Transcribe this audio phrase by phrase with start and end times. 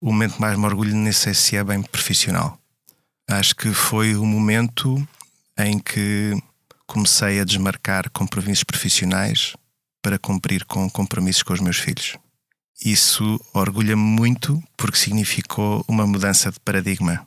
[0.00, 2.58] o momento que mais me orgulho, nem sei se é bem profissional.
[3.28, 5.06] Acho que foi o momento
[5.58, 6.32] em que
[6.86, 9.54] comecei a desmarcar compromissos profissionais
[10.02, 12.16] para cumprir com compromissos com os meus filhos.
[12.82, 17.26] Isso orgulha-me muito porque significou uma mudança de paradigma.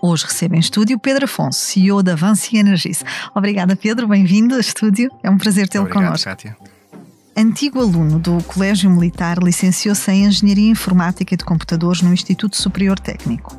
[0.00, 3.04] Hoje recebo em estúdio Pedro Afonso, CEO da Vancy Energies.
[3.34, 5.10] Obrigada, Pedro, bem-vindo ao estúdio.
[5.22, 6.24] É um prazer tê-lo connosco.
[6.24, 6.56] Kátia.
[7.36, 12.98] Antigo aluno do Colégio Militar, licenciou-se em Engenharia Informática e de Computadores no Instituto Superior
[12.98, 13.54] Técnico.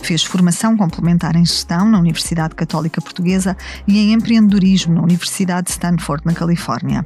[0.00, 5.72] Fez formação complementar em Gestão na Universidade Católica Portuguesa e em Empreendedorismo na Universidade de
[5.72, 7.02] Stanford, na Califórnia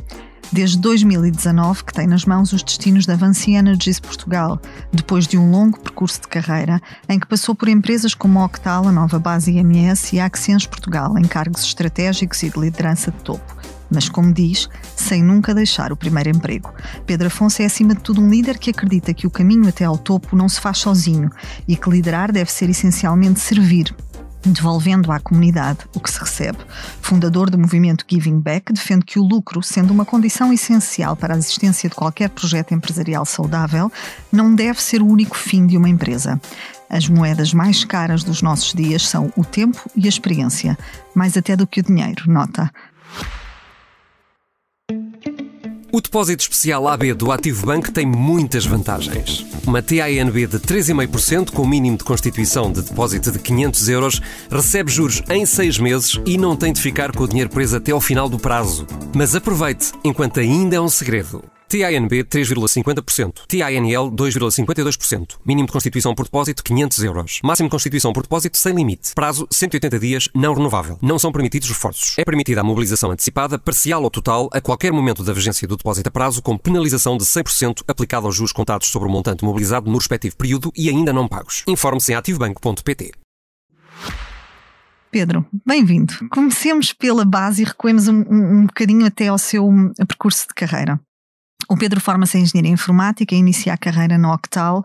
[0.53, 4.61] desde 2019 que tem nas mãos os destinos da Vancy Energies Portugal,
[4.93, 8.87] depois de um longo percurso de carreira em que passou por empresas como a Octal,
[8.87, 13.19] a Nova Base IMS e a Accians Portugal em cargos estratégicos e de liderança de
[13.19, 13.57] topo.
[13.91, 16.73] Mas, como diz, sem nunca deixar o primeiro emprego.
[17.05, 19.99] Pedro Afonso é, acima de tudo, um líder que acredita que o caminho até ao
[19.99, 21.29] topo não se faz sozinho
[21.67, 23.93] e que liderar deve ser essencialmente servir,
[24.45, 26.59] devolvendo à comunidade o que se recebe.
[27.01, 31.39] Fundador do movimento Giving Back, defende que o lucro, sendo uma condição essencial para a
[31.39, 33.91] existência de qualquer projeto empresarial saudável,
[34.33, 36.41] não deve ser o único fim de uma empresa.
[36.89, 40.77] As moedas mais caras dos nossos dias são o tempo e a experiência,
[41.15, 42.71] mais até do que o dinheiro, nota.
[45.93, 49.45] O depósito especial AB do Ativo Banco tem muitas vantagens.
[49.67, 55.21] Uma TINB de 3,5% com mínimo de constituição de depósito de 500 euros recebe juros
[55.29, 58.29] em 6 meses e não tem de ficar com o dinheiro preso até ao final
[58.29, 58.87] do prazo.
[59.17, 61.43] Mas aproveite, enquanto ainda é um segredo.
[61.71, 63.43] TINB 3,50%.
[63.47, 65.37] TINL 2,52%.
[65.47, 67.41] Mínimo de constituição por depósito 500 euros.
[67.45, 69.15] Máximo de constituição por depósito sem limite.
[69.15, 70.99] Prazo 180 dias, não renovável.
[71.01, 72.19] Não são permitidos reforços.
[72.19, 76.09] É permitida a mobilização antecipada, parcial ou total, a qualquer momento da vigência do depósito
[76.09, 79.97] a prazo, com penalização de 100% aplicada aos juros contados sobre o montante mobilizado no
[79.97, 81.63] respectivo período e ainda não pagos.
[81.69, 83.13] Informe-se em ativobanco.pt.
[85.11, 86.15] Pedro, bem-vindo.
[86.31, 89.69] Comecemos pela base e recuemos um, um, um bocadinho até ao seu
[90.07, 91.01] percurso de carreira.
[91.71, 94.85] O Pedro forma-se em Engenharia Informática e inicia a carreira na Octal.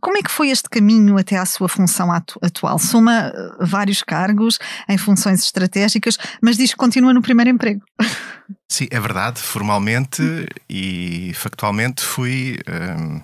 [0.00, 2.78] Como é que foi este caminho até à sua função atu atual?
[2.78, 4.56] Soma eh, vários cargos
[4.88, 7.82] em funções estratégicas, mas diz que continua no primeiro emprego.
[8.70, 9.40] Sim, é verdade.
[9.40, 10.22] Formalmente
[10.68, 13.22] e factualmente fui um, ehm,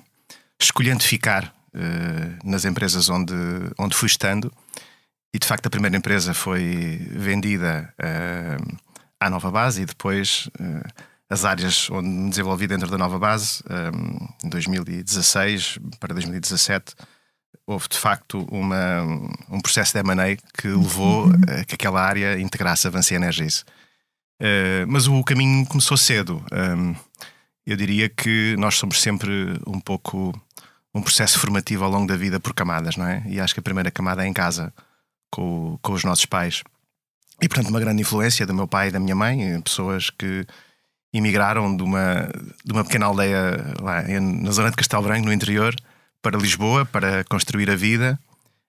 [0.60, 3.34] escolhendo ficar uh, nas empresas onde,
[3.78, 4.52] onde fui estando.
[5.32, 8.78] E de facto a primeira empresa foi vendida uh,
[9.20, 10.50] à nova base e depois...
[10.58, 16.94] Uh, as áreas onde me desenvolvi dentro da nova base, um, em 2016 para 2017,
[17.66, 19.02] houve de facto uma,
[19.50, 23.64] um processo de M&A que levou a que aquela área integrasse a Vancy Energies.
[24.40, 26.44] Uh, mas o caminho começou cedo.
[26.52, 26.94] Um,
[27.66, 29.30] eu diria que nós somos sempre
[29.66, 30.32] um pouco
[30.94, 33.22] um processo formativo ao longo da vida por camadas, não é?
[33.26, 34.72] E acho que a primeira camada é em casa,
[35.30, 36.62] com, com os nossos pais.
[37.42, 40.46] E portanto, uma grande influência do meu pai e da minha mãe, pessoas que
[41.18, 42.28] emigraram de uma,
[42.64, 45.74] de uma pequena aldeia lá na zona de Castelo Branco, no interior,
[46.22, 48.18] para Lisboa para construir a vida.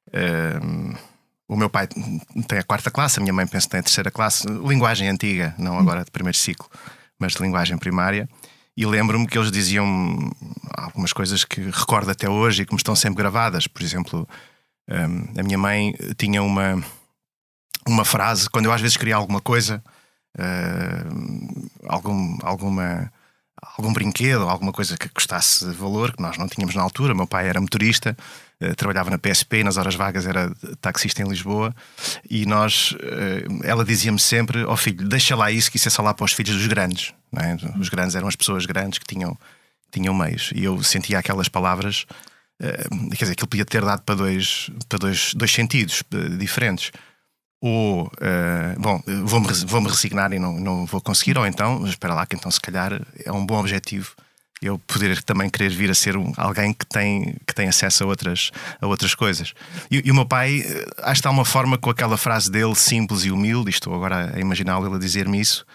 [0.07, 0.95] Uh,
[1.47, 1.87] o meu pai
[2.47, 5.55] tem a quarta classe, a minha mãe penso que tem a terceira classe, linguagem antiga,
[5.57, 6.69] não agora de primeiro ciclo,
[7.17, 8.27] mas de linguagem primária.
[8.75, 9.85] E lembro-me que eles diziam
[10.77, 13.65] algumas coisas que recordo até hoje e que me estão sempre gravadas.
[13.65, 14.27] Por exemplo,
[14.89, 16.83] um, a minha mãe tinha uma,
[17.87, 19.81] uma frase, quando eu às vezes queria alguma coisa,
[20.37, 23.11] uh, algum, alguma,
[23.61, 27.13] algum brinquedo, alguma coisa que custasse valor, que nós não tínhamos na altura.
[27.13, 28.15] Meu pai era motorista,
[28.61, 31.75] uh, trabalhava na PSP, nas horas vagas era taxista em Lisboa,
[32.29, 35.91] e nós, uh, ela dizia-me sempre: Ó oh, filho, deixa lá isso, que isso é
[35.91, 37.13] só lá para os filhos dos grandes.
[37.35, 37.79] É?
[37.79, 39.37] Os grandes eram as pessoas grandes que tinham,
[39.91, 40.51] tinham meios.
[40.55, 42.05] E eu sentia aquelas palavras.
[42.59, 46.01] Quer dizer, aquilo podia ter dado para dois, para dois, dois sentidos
[46.39, 46.91] diferentes
[47.59, 52.13] ou uh, bom, vou-me vou -me resignar e não, não vou conseguir, ou então, espera
[52.13, 54.15] lá, que então se calhar é um bom objetivo
[54.61, 58.07] eu poder também querer vir a ser um, alguém que tem, que tem acesso a
[58.07, 58.51] outras,
[58.81, 59.53] a outras coisas.
[59.89, 62.75] E, e o meu pai, eh, acho que está uma forma com aquela frase dele,
[62.75, 65.65] simples e humilde, estou agora a imaginá-lo ele a dizer-me isso: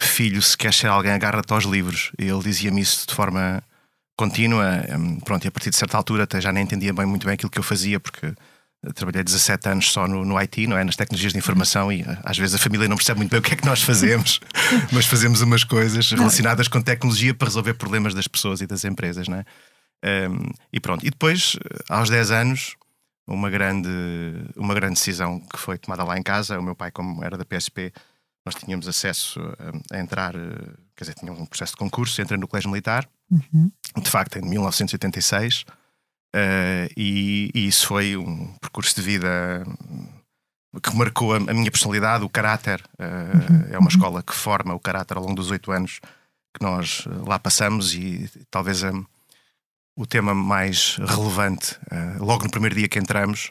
[0.00, 2.12] Filho, se queres ser alguém, agarra-te aos livros.
[2.18, 3.62] E ele dizia-me isso de forma
[4.16, 4.84] contínua.
[4.96, 7.34] Um, pronto, e a partir de certa altura até já nem entendia bem muito bem
[7.34, 8.32] aquilo que eu fazia, porque
[8.94, 10.84] trabalhei 17 anos só no, no IT, não é?
[10.84, 13.52] Nas tecnologias de informação e às vezes a família não percebe muito bem o que
[13.52, 14.40] é que nós fazemos,
[14.92, 19.28] mas fazemos umas coisas relacionadas com tecnologia para resolver problemas das pessoas e das empresas,
[19.28, 19.44] não é?
[20.02, 21.06] Um, e pronto.
[21.06, 21.56] E depois,
[21.88, 22.76] aos 10 anos,
[23.26, 23.88] uma grande,
[24.56, 26.58] uma grande decisão que foi tomada lá em casa.
[26.58, 27.92] O meu pai, como era da PSP,
[28.44, 29.40] nós tínhamos acesso
[29.90, 30.32] a, a entrar,
[30.96, 33.70] quer dizer, tínhamos um processo de concurso, entra no Colégio Militar, uhum.
[34.02, 35.64] de facto, em 1986.
[36.34, 39.64] Uh, e, e, isso foi um percurso de vida
[40.82, 42.80] que marcou a, a minha personalidade, o caráter.
[42.98, 43.74] Uh, uhum.
[43.74, 46.00] É uma escola que forma o caráter ao longo dos oito anos
[46.54, 49.04] que nós lá passamos e talvez um,
[49.96, 53.50] o tema mais relevante, uh, logo no primeiro dia que entramos,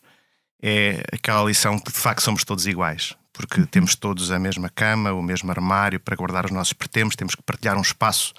[0.61, 3.13] é aquela lição que de facto somos todos iguais.
[3.33, 3.67] Porque uhum.
[3.67, 7.43] temos todos a mesma cama, o mesmo armário para guardar os nossos pertemos, temos que
[7.43, 8.33] partilhar um espaço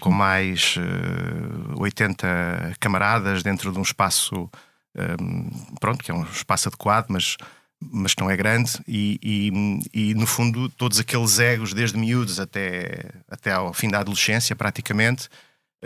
[0.00, 4.50] com mais uh, 80 camaradas dentro de um espaço,
[4.96, 5.48] um, ehm,
[5.80, 7.36] pronto, que é um espaço adequado, mas,
[7.80, 12.40] mas que não é grande, e, e, e, no fundo todos aqueles egos, desde miúdos
[12.40, 15.28] até, até ao fim da adolescência, praticamente,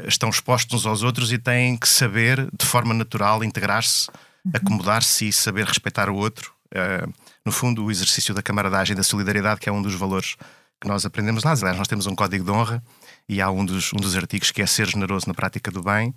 [0.07, 4.09] estão expostos uns aos outros e têm que saber, de forma natural, integrar-se,
[4.45, 4.53] uhum.
[4.55, 6.53] acomodar-se e saber respeitar o outro.
[6.73, 7.13] Uh,
[7.45, 10.37] no fundo, o exercício da camaradagem e da solidariedade, que é um dos valores
[10.81, 11.53] que nós aprendemos lá.
[11.53, 12.83] Aliás, nós temos um código de honra
[13.31, 16.13] e há um dos, um dos artigos que é ser generoso na prática do bem.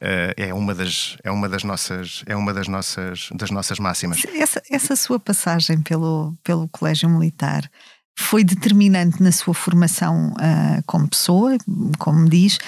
[0.00, 4.24] Uh, é uma das é uma das nossas é uma das nossas das nossas máximas
[4.26, 7.68] essa, essa sua passagem pelo pelo colégio militar
[8.16, 11.58] foi determinante na sua formação uh, como pessoa
[11.98, 12.60] como diz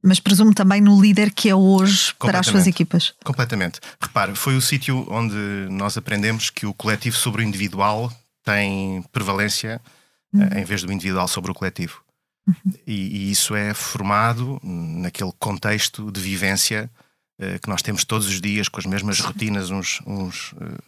[0.00, 3.12] mas presumo também no líder que é hoje para as suas equipas.
[3.24, 3.80] Completamente.
[4.00, 5.34] Repare, foi o sítio onde
[5.68, 8.12] nós aprendemos que o coletivo sobre o individual
[8.44, 9.80] tem prevalência
[10.32, 10.60] uhum.
[10.60, 12.05] em vez do individual sobre o coletivo.
[12.86, 16.90] E, e, isso é formado naquele contexto de vivência
[17.40, 20.78] uh, que nós temos todos os dias, com as mesmas rotinas uns, uns, uh,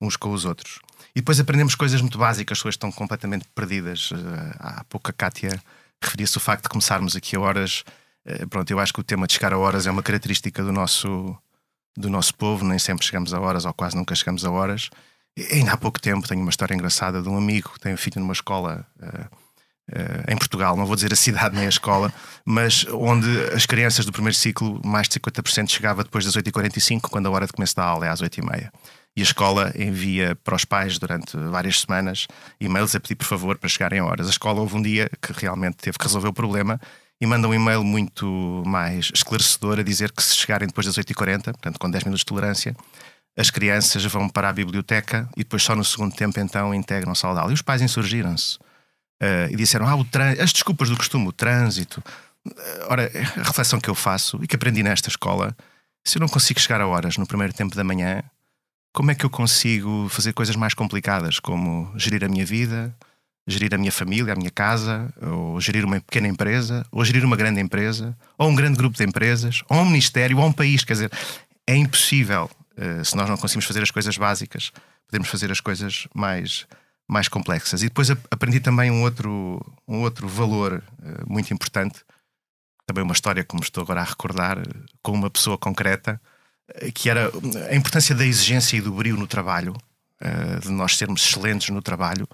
[0.00, 0.78] uns com os outros.
[1.14, 4.10] E depois aprendemos coisas muito básicas, coisas estão completamente perdidas.
[4.10, 4.16] Uh,
[4.58, 5.60] há pouco a Kátia
[6.02, 7.82] referia-se o facto de começarmos aqui a horas.
[8.50, 11.34] pronto, eu acho que o tema de chegar a horas é uma característica do nosso,
[11.96, 14.90] do nosso povo, nem sempre chegamos a horas ou quase nunca chegamos a horas.
[15.34, 17.96] E ainda há pouco tempo tenho uma história engraçada de um amigo que tem um
[17.96, 18.86] filho numa escola
[20.28, 22.12] em Portugal, não vou dizer a cidade nem a escola,
[22.44, 27.26] mas onde as crianças do primeiro ciclo, mais de 50% chegava depois das 8h45, quando
[27.26, 28.70] a hora de começo da aula é às 8h30.
[29.16, 32.26] E a escola envia para os pais durante várias semanas
[32.60, 34.26] e-mails a pedir por favor para chegarem a horas.
[34.26, 36.78] A escola houve um dia que realmente teve que resolver o problema
[37.18, 41.44] e manda um e-mail muito mais esclarecedor a dizer que se chegarem depois das 8h40,
[41.44, 42.76] portanto com 10 minutos de tolerância,
[43.38, 47.14] as crianças vão para a biblioteca e depois só no segundo tempo então integram a
[47.14, 47.52] sala de aula.
[47.52, 48.58] E os pais insurgiram-se
[49.22, 50.06] Uh, e disseram: ah, o
[50.42, 52.02] as desculpas do costume, o trânsito.
[52.46, 52.52] Uh,
[52.88, 55.56] ora, a reflexão que eu faço e que aprendi nesta escola:
[56.04, 58.22] se eu não consigo chegar a horas no primeiro tempo da manhã,
[58.92, 62.94] como é que eu consigo fazer coisas mais complicadas, como gerir a minha vida,
[63.46, 67.36] gerir a minha família, a minha casa, ou gerir uma pequena empresa, ou gerir uma
[67.36, 70.82] grande empresa, ou um grande grupo de empresas, ou um ministério, ou um país?
[70.82, 71.12] Quer dizer,
[71.66, 74.72] é impossível, uh, se nós não conseguimos fazer as coisas básicas,
[75.06, 76.66] podemos fazer as coisas mais
[77.08, 77.82] mais complexas.
[77.82, 82.00] E depois aprendi também um outro, um outro valor uh, muito importante,
[82.84, 84.58] também uma história que me estou agora a recordar,
[85.02, 86.20] com uma pessoa concreta,
[86.70, 87.30] uh, que era
[87.70, 89.74] a importância da exigência e do brio no trabalho,
[90.20, 92.28] uh, de nós sermos excelentes no trabalho,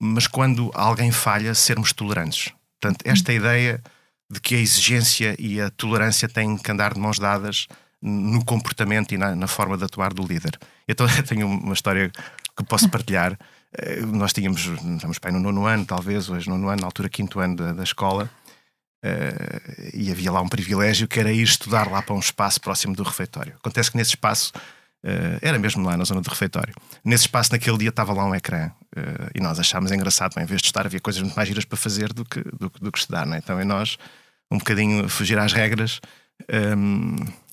[0.00, 2.50] mas quando alguém falha, sermos tolerantes.
[2.80, 3.82] Portanto, esta ideia
[4.30, 7.66] de que a exigência e a tolerância têm que andar de mãos dadas
[8.00, 10.58] no comportamento e na, na forma de atuar do líder.
[10.88, 12.10] Então, eu tenho uma história
[12.56, 13.38] que posso partilhar.
[13.76, 17.38] Eh, nós tínhamos, estamos bem no nono ano, talvez, hoje nono ano, na altura quinto
[17.40, 18.30] ano da, da escola,
[19.04, 22.94] uh, e havia lá um privilégio que era ir estudar lá para um espaço próximo
[22.94, 23.54] do refeitório.
[23.56, 24.52] Acontece que nesse espaço,
[25.04, 28.34] uh, era mesmo lá na zona do refeitório, nesse espaço naquele dia estava lá um
[28.34, 31.64] ecrã uh, e nós achámos engraçado, em vez de estar havia coisas muito mais giras
[31.64, 33.38] para fazer do que, do, do que estudar, né?
[33.42, 33.98] então e nós,
[34.50, 36.00] um bocadinho fugir às regras.
[36.50, 37.45] Um, ehm, eh,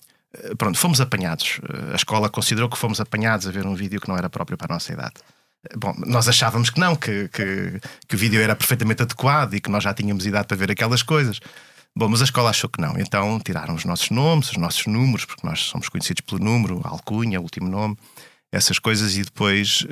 [0.58, 1.60] pronto, fomos apanhados.
[1.62, 4.56] Eh, a escola considerou que fomos apanhados a ver um vídeo que não era próprio
[4.56, 5.14] para a nossa idade.
[5.68, 9.60] Eh, bom, nós achávamos que não, que, que, que, o vídeo era perfeitamente adequado e
[9.60, 11.40] que nós já tínhamos idade para ver aquelas coisas.
[11.96, 12.98] Bom, mas a escola achou que não.
[12.98, 16.88] Então tiraram os nossos nomes, os nossos números, porque nós somos conhecidos pelo número, a
[16.88, 17.96] alcunha, o último nome,
[18.50, 19.86] essas coisas, e depois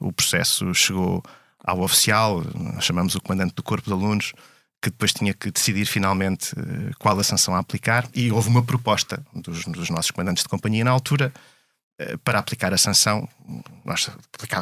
[0.00, 1.22] o processo chegou
[1.64, 2.42] ao oficial,
[2.80, 4.32] chamamos o comandante do corpo de alunos,
[4.80, 8.62] que depois tinha que decidir finalmente eh, qual a sanção a aplicar, e houve uma
[8.62, 11.32] proposta dos, dos nossos comandantes de companhia na altura
[11.98, 13.28] eh, para aplicar a sanção,
[13.84, 14.10] nós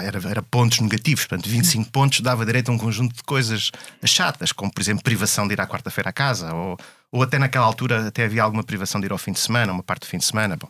[0.03, 3.71] era, era pontos negativos, portanto, 25 pontos dava direito a um conjunto de coisas
[4.05, 6.77] chatas, como por exemplo privação de ir à quarta-feira à casa, ou,
[7.13, 9.85] ou até naquela altura até havia alguma privação de ir ao fim de semana, uma
[9.85, 10.57] parte do fim de semana.
[10.57, 10.69] Bom,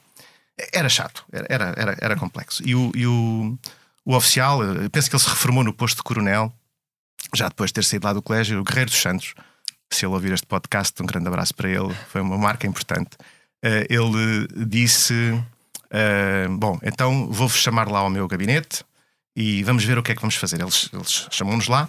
[0.72, 2.62] era chato, era, era, era complexo.
[2.66, 3.58] E o, e o,
[4.04, 6.52] o oficial, eh, penso que ele se reformou no posto de coronel,
[7.34, 9.34] já depois de ter saído lá do colégio, o Guerreiro dos Santos.
[9.90, 13.16] Se ele ouvir este podcast, um grande abraço para ele, foi uma marca importante.
[13.64, 15.34] Uh, ele disse
[15.88, 18.84] Uh, bom, então vou-vos chamar lá ao meu gabinete
[19.34, 20.60] e vamos ver o que é que vamos fazer.
[20.60, 21.88] Eles, eles chamam-nos lá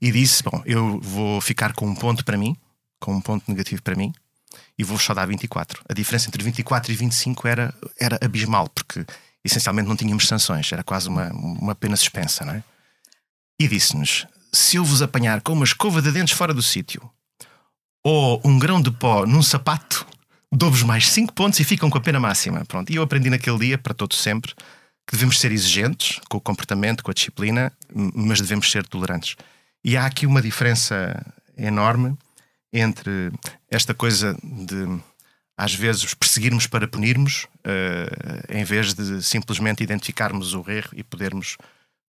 [0.00, 2.56] e disse: Bom, eu vou ficar com um ponto para mim,
[2.98, 4.12] com um ponto negativo para mim,
[4.78, 5.82] e vou só dar 24.
[5.88, 9.04] A diferença entre 24 e 25 era, era abismal, porque
[9.44, 12.64] essencialmente não tínhamos sanções, era quase uma, uma pena suspensa, não é?
[13.58, 17.10] E disse-nos: Se eu vos apanhar com uma escova de dentes fora do sítio
[18.04, 20.06] ou um grão de pó num sapato,
[20.52, 22.64] dou-vos mais 5 pontos e ficam com a pena máxima.
[22.64, 22.92] Pronto.
[22.92, 24.54] E eu aprendi naquele dia, para todos sempre,
[25.06, 29.36] que devemos ser exigentes com o comportamento, com a disciplina, mas devemos ser tolerantes.
[29.84, 31.24] E há aqui uma diferença
[31.56, 32.16] enorme
[32.72, 33.32] entre
[33.70, 35.00] esta coisa de,
[35.56, 41.56] às vezes, perseguirmos para punirmos, uh, em vez de simplesmente identificarmos o erro e podermos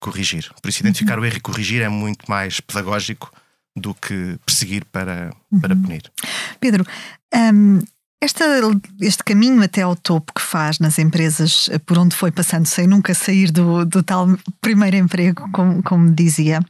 [0.04, 0.50] corrigir.
[0.60, 1.24] Por isso, identificar uhum.
[1.24, 3.32] o erro e corrigir é muito mais pedagógico
[3.74, 5.82] do que perseguir para, para uhum.
[5.82, 6.12] punir.
[6.60, 6.86] Pedro,
[7.34, 7.80] um,
[8.22, 8.44] esta,
[9.00, 12.86] este caminho até ao topo que faz nas empresas eh, por onde foi passando, sem
[12.86, 14.28] nunca sair do, do tal
[14.60, 16.60] primeiro emprego, como, como dizia,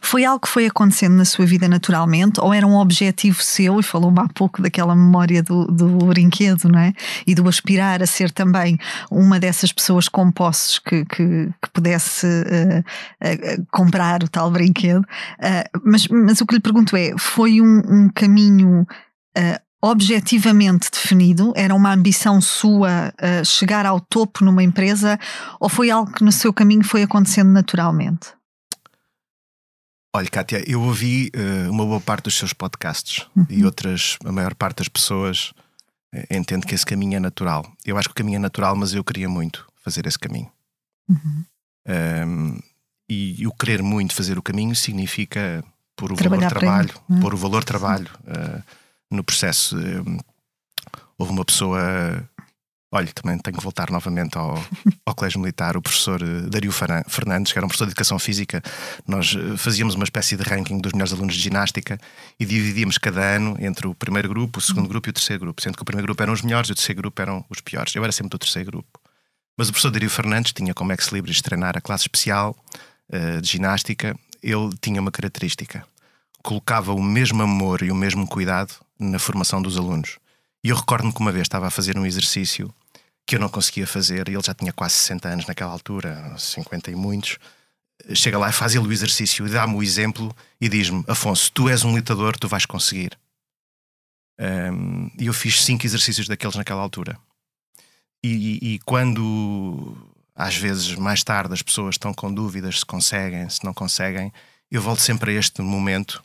[0.00, 3.80] foi algo que foi acontecendo na sua vida naturalmente ou era um objetivo seu?
[3.80, 6.92] E falou-me há pouco daquela memória do, do brinquedo, não é?
[7.26, 8.78] E do aspirar a ser também
[9.10, 15.00] uma dessas pessoas com posses que, que, que pudesse uh, uh, comprar o tal brinquedo.
[15.00, 18.86] Uh, mas, mas o que lhe pergunto é: foi um, um caminho
[19.80, 21.52] objetivamente definido?
[21.54, 23.12] Era uma ambição sua
[23.44, 25.16] chegar ao topo numa empresa
[25.60, 28.37] ou foi algo que no seu caminho foi acontecendo naturalmente?
[30.18, 33.46] Olha, Kátia, eu ouvi uh, uma boa parte dos seus podcasts uhum.
[33.48, 35.52] e outras, a maior parte das pessoas
[36.12, 37.64] uh, entende que esse caminho é natural.
[37.86, 40.50] Eu acho que o caminho é natural, mas eu queria muito fazer esse caminho.
[41.08, 41.44] Uhum.
[42.26, 42.58] Um,
[43.08, 45.62] e, o querer muito fazer o caminho significa
[45.94, 47.20] pôr o Trabalhar valor trabalho, é?
[47.20, 48.10] pôr o valor trabalho.
[48.24, 48.60] Uh,
[49.08, 49.76] no processo.
[49.76, 50.18] Hum,
[51.16, 52.28] houve uma pessoa.
[52.90, 54.54] Olha, também tenho que voltar novamente ao,
[55.04, 58.62] ao Colégio Militar, o professor eh, Dario Fernandes, que era um professor de Educação Física.
[59.06, 62.00] Nós eh, fazíamos uma espécie de ranking dos melhores alunos de ginástica
[62.40, 65.60] e dividíamos cada ano entre o primeiro grupo, o segundo grupo e o terceiro grupo,
[65.60, 67.94] sendo que o primeiro grupo eram os melhores e o terceiro grupo eram os piores.
[67.94, 68.98] Eu era sempre do terceiro grupo.
[69.56, 72.56] Mas o professor Dario Fernandes tinha como ex-libris treinar a classe especial
[73.12, 74.16] uh, de ginástica.
[74.42, 75.84] Ele tinha uma característica
[76.42, 80.18] colocava o mesmo amor e o mesmo cuidado na formação dos alunos.
[80.64, 82.72] E eu recordo-me que uma vez estava a fazer um exercício
[83.26, 86.90] que eu não conseguia fazer, e ele já tinha quase 60 anos naquela altura, 50
[86.90, 87.38] e muitos.
[88.14, 91.68] Chega lá e faz ele o exercício e dá-me o exemplo e diz-me: Afonso, tu
[91.68, 93.18] és um lutador, tu vais conseguir.
[94.40, 97.18] Um, e eu fiz cinco exercícios daqueles naquela altura.
[98.22, 99.96] E, e, quando,
[100.34, 104.32] às vezes, mais tarde, as pessoas estão com dúvidas se conseguem, se não conseguem,
[104.70, 106.22] eu volto sempre a este momento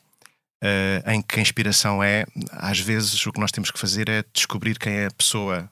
[0.63, 4.23] uh, em que a inspiração é, às vezes, o que nós temos que fazer é
[4.33, 5.69] descobrir quem é a pessoa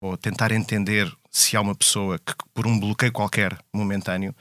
[0.00, 4.34] ou tentar entender se há uma pessoa que, por um bloqueio qualquer momentâneo,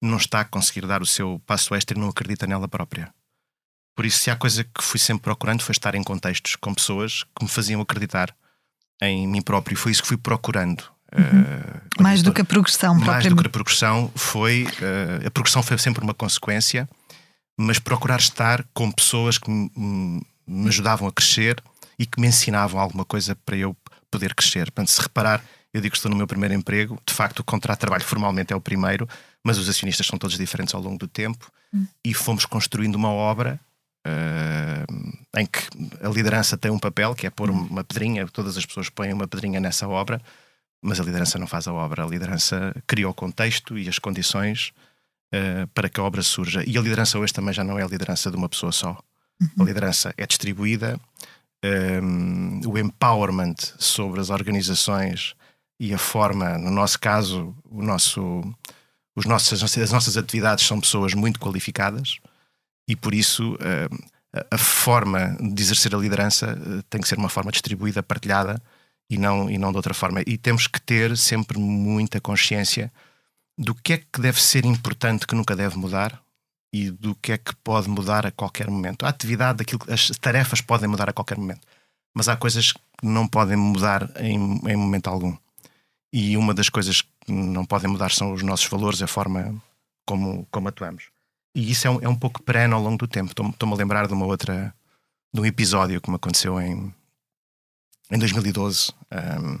[0.00, 3.12] não está a conseguir dar o seu passo extra e não acredita nela própria.
[3.94, 7.24] Por isso, se há coisa que fui sempre procurando foi estar em contextos com pessoas
[7.36, 8.34] que me faziam acreditar
[9.02, 9.76] em mim próprio.
[9.76, 10.82] Foi isso que fui procurando.
[11.14, 11.42] Uhum.
[11.42, 14.64] Uh, mais do que a progressão, Mais do que a progressão foi.
[14.64, 16.88] Uh, a progressão foi sempre uma consequência
[17.56, 20.22] mas procurar estar com pessoas que me,
[20.68, 21.62] ajudavam a crescer
[21.98, 23.76] e que me ensinavam alguma coisa para eu
[24.10, 24.70] poder crescer.
[24.70, 25.42] Portanto, se reparar,
[25.72, 28.52] eu digo que estou no meu primeiro emprego, de facto, o contrato de trabalho formalmente
[28.52, 29.08] é o primeiro,
[29.42, 31.86] mas os acionistas são todos diferentes ao longo do tempo hum.
[32.04, 33.58] e fomos construindo uma obra
[34.06, 35.60] uh, em que
[36.02, 37.66] a liderança tem um papel, que é pôr hum.
[37.70, 40.20] uma pedrinha, todas as pessoas põem uma pedrinha nessa obra,
[40.82, 44.72] mas a liderança não faz a obra, a liderança cria o contexto e as condições
[45.34, 46.64] uh, para que a obra surja.
[46.66, 48.98] E a liderança hoje também já não é a liderança de uma pessoa só.
[49.40, 49.48] Uhum.
[49.60, 50.98] A liderança é distribuída,
[52.02, 55.34] um, o empowerment sobre as organizações
[55.80, 58.42] e a forma, no nosso caso, o nosso,
[59.16, 62.18] os nossos, as nossas atividades são pessoas muito qualificadas
[62.88, 63.56] e por isso
[64.50, 68.60] a forma de exercer a liderança eh, tem que ser uma forma distribuída, partilhada
[69.10, 70.22] e não, e não de outra forma.
[70.26, 72.90] E temos que ter sempre muita consciência
[73.56, 76.22] do que é que deve ser importante que nunca deve mudar
[76.72, 79.04] e do que é que pode mudar a qualquer momento.
[79.04, 81.66] A atividade, daquilo, as tarefas podem mudar a qualquer momento,
[82.14, 85.36] mas há coisas que não podem mudar em, em momento algum.
[86.12, 89.62] E uma das coisas que não podem mudar são os nossos valores, a forma
[90.06, 91.04] como, como atuamos.
[91.54, 93.30] E isso é um, é um pouco perene ao longo do tempo.
[93.30, 94.74] Estou-me a lembrar de uma outra,
[95.32, 96.94] de um episódio que me aconteceu em,
[98.10, 98.92] em 2012.
[99.10, 99.60] Um,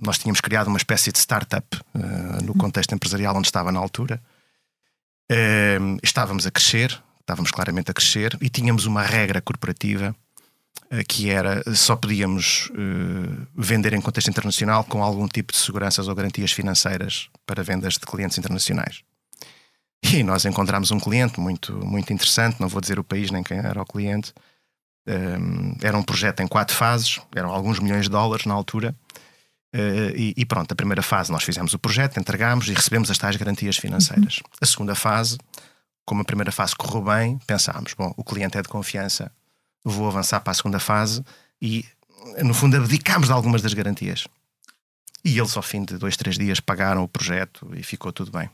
[0.00, 4.22] nós tínhamos criado uma espécie de startup uh, no contexto empresarial onde estava na altura.
[5.30, 10.14] Uh, estávamos a crescer, estávamos claramente a crescer e tínhamos uma regra corporativa
[10.92, 12.70] uh, que era só podíamos
[13.56, 18.00] vender em contexto internacional com algum tipo de seguranças ou garantias financeiras para vendas de
[18.00, 19.02] clientes internacionais.
[20.02, 23.56] E nós encontramos um cliente muito, muito interessante, não vou dizer o país nem quem
[23.56, 24.34] era o cliente.
[25.82, 28.94] Era um projeto em quatro fases, eram alguns milhões de dólares na altura.
[29.74, 33.18] Uh, e, e, pronto, a primeira fase nós fizemos o projeto, entregámos e recebemos as
[33.18, 34.36] tais garantias financeiras.
[34.38, 34.44] Uhum.
[34.60, 35.36] A segunda fase,
[36.04, 39.32] como a primeira fase correu bem, pensámos: bom, o cliente é de confiança,
[39.84, 41.24] vou avançar para a segunda fase
[41.60, 41.84] e,
[42.38, 44.28] no fundo, abdicámos de algumas das garantias.
[45.24, 48.48] E eles, ao fim de dois, três dias, pagaram o projeto e ficou tudo bem.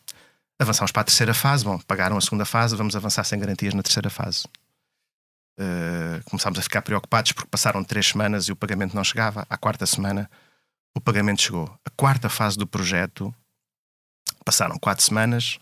[0.59, 3.83] Avançámos para a terceira fase, bom, pagaram a segunda fase, vamos avançar sem garantias na
[3.83, 4.45] terceira fase.
[5.59, 9.47] Uh, começámos a ficar preocupados porque passaram três semanas e o pagamento não chegava.
[9.50, 10.31] À quarta semana
[10.94, 11.73] o pagamento chegou.
[11.85, 13.35] A quarta fase do projeto
[14.44, 15.59] passaram quatro semanas,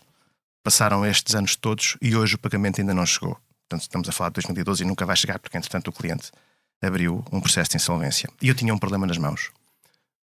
[0.63, 3.37] passaram estes anos todos e hoje o pagamento ainda não chegou.
[3.67, 6.31] Portanto, estamos a falar de 2012 e nunca vai chegar porque, entretanto, o cliente
[6.81, 8.29] abriu um processo de insolvência.
[8.41, 9.51] E eu tinha um problema nas mãos,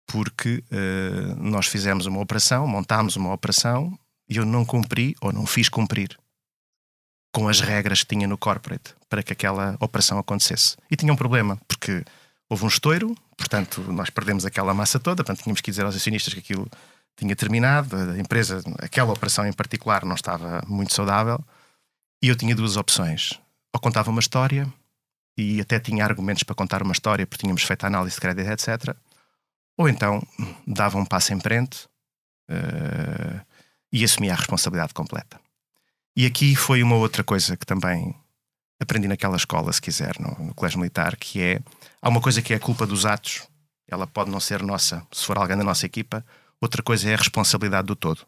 [0.07, 5.47] porque uh, nós fizemos uma operação, montámos uma operação e eu não cumpri ou não
[5.47, 6.17] fiz cumprir
[7.33, 10.77] com as regras que tinha no corporate para que aquela operação acontecesse.
[10.91, 12.05] E tinha um problema, porque
[12.49, 16.35] houve um estouro, portanto, nós perdemos aquela massa toda, portanto, tínhamos que dizer aos acionistas
[16.35, 16.69] que aquilo
[17.17, 21.39] tinha terminado, a empresa, aquela operação em particular, não estava muito saudável,
[22.23, 23.39] e eu tinha duas opções.
[23.73, 24.73] Ou contava uma história,
[25.37, 28.49] e até tinha argumentos para contar uma história, porque tínhamos feito a análise de crédito,
[28.49, 28.97] etc.
[29.77, 30.23] Ou então
[30.67, 31.87] dava um passo em frente
[32.51, 33.41] uh,
[33.93, 35.41] e assumia a responsabilidade completa.
[36.17, 38.15] E aqui foi uma outra coisa que também
[38.81, 41.61] aprendi naquela escola, se quiser, no, no colégio militar, que é
[42.05, 43.49] há uma coisa que é a culpa dos atos,
[43.89, 46.25] ela pode não ser nossa, se for alguém da nossa equipa,
[46.61, 48.27] outra coisa é a responsabilidade do todo.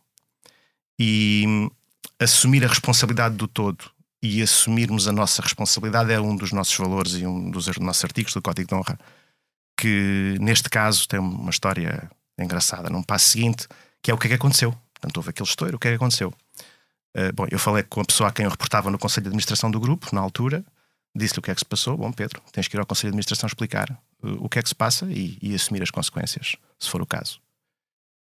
[0.98, 1.70] E hum,
[2.18, 3.90] assumir a responsabilidade do todo
[4.22, 8.32] e assumirmos a nossa responsabilidade é um dos nossos valores e um dos nossos artigos
[8.32, 8.98] do Código de Honra,
[9.78, 12.88] que neste caso tem uma história engraçada.
[12.88, 13.68] Num passo seguinte,
[14.00, 14.72] que é o que é que aconteceu.
[14.94, 16.32] Portanto, houve aquele estouro, o que é que aconteceu?
[17.14, 19.70] Uh, bom, eu falei com a pessoa a quem eu reportava no Conselho de Administração
[19.70, 20.64] do grupo, na altura,
[21.16, 21.96] disse-lhe o que é que se passou.
[21.96, 23.90] Bom, Pedro, tens que ir ao Conselho de Administração explicar
[24.22, 27.06] uh, o que é que se passa e, e, assumir as consequências, se for o
[27.06, 27.40] caso.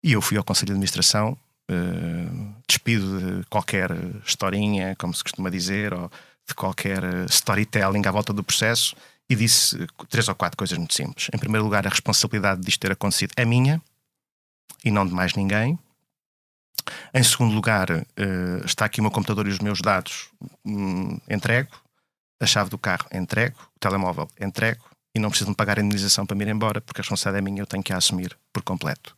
[0.03, 1.37] E eu fui ao Conselho de Administração,
[1.71, 3.91] uh, despido de qualquer
[4.25, 6.11] historinha, como se costuma dizer, ou
[6.47, 8.95] de qualquer storytelling à volta do processo,
[9.29, 11.29] e disse três ou quatro coisas muito simples.
[11.33, 13.81] Em primeiro lugar, a responsabilidade disto ter acontecido é minha
[14.83, 15.79] e não de mais ninguém.
[17.13, 20.29] Em segundo lugar, uh, está aqui o meu computador e os meus dados,
[20.65, 21.82] um, entrego.
[22.43, 23.55] A chave do carro, entrego.
[23.73, 24.83] O telemóvel, entrego.
[25.15, 27.49] E não preciso me pagar a indenização para me ir embora, porque a responsabilidade é
[27.49, 29.15] minha, eu tenho que a assumir por completo.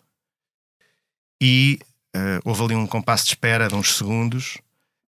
[1.41, 1.79] E
[2.15, 4.59] uh, houve ali um compasso de espera de uns segundos,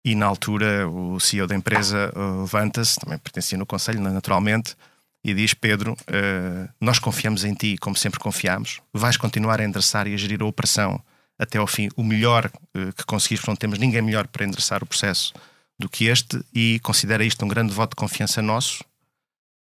[0.04, 4.74] e na altura o CEO da empresa uh, levanta-se, também pertencia no conselho, naturalmente,
[5.22, 10.08] e diz: Pedro, uh, nós confiamos em ti, como sempre confiamos, vais continuar a endereçar
[10.08, 11.00] e a gerir a operação
[11.38, 14.82] até ao fim o melhor uh, que conseguires, porque não temos ninguém melhor para endereçar
[14.82, 15.32] o processo
[15.80, 18.84] do que este e considera isto um grande voto de confiança nosso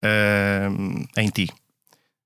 [0.04, 1.48] uh, em ti.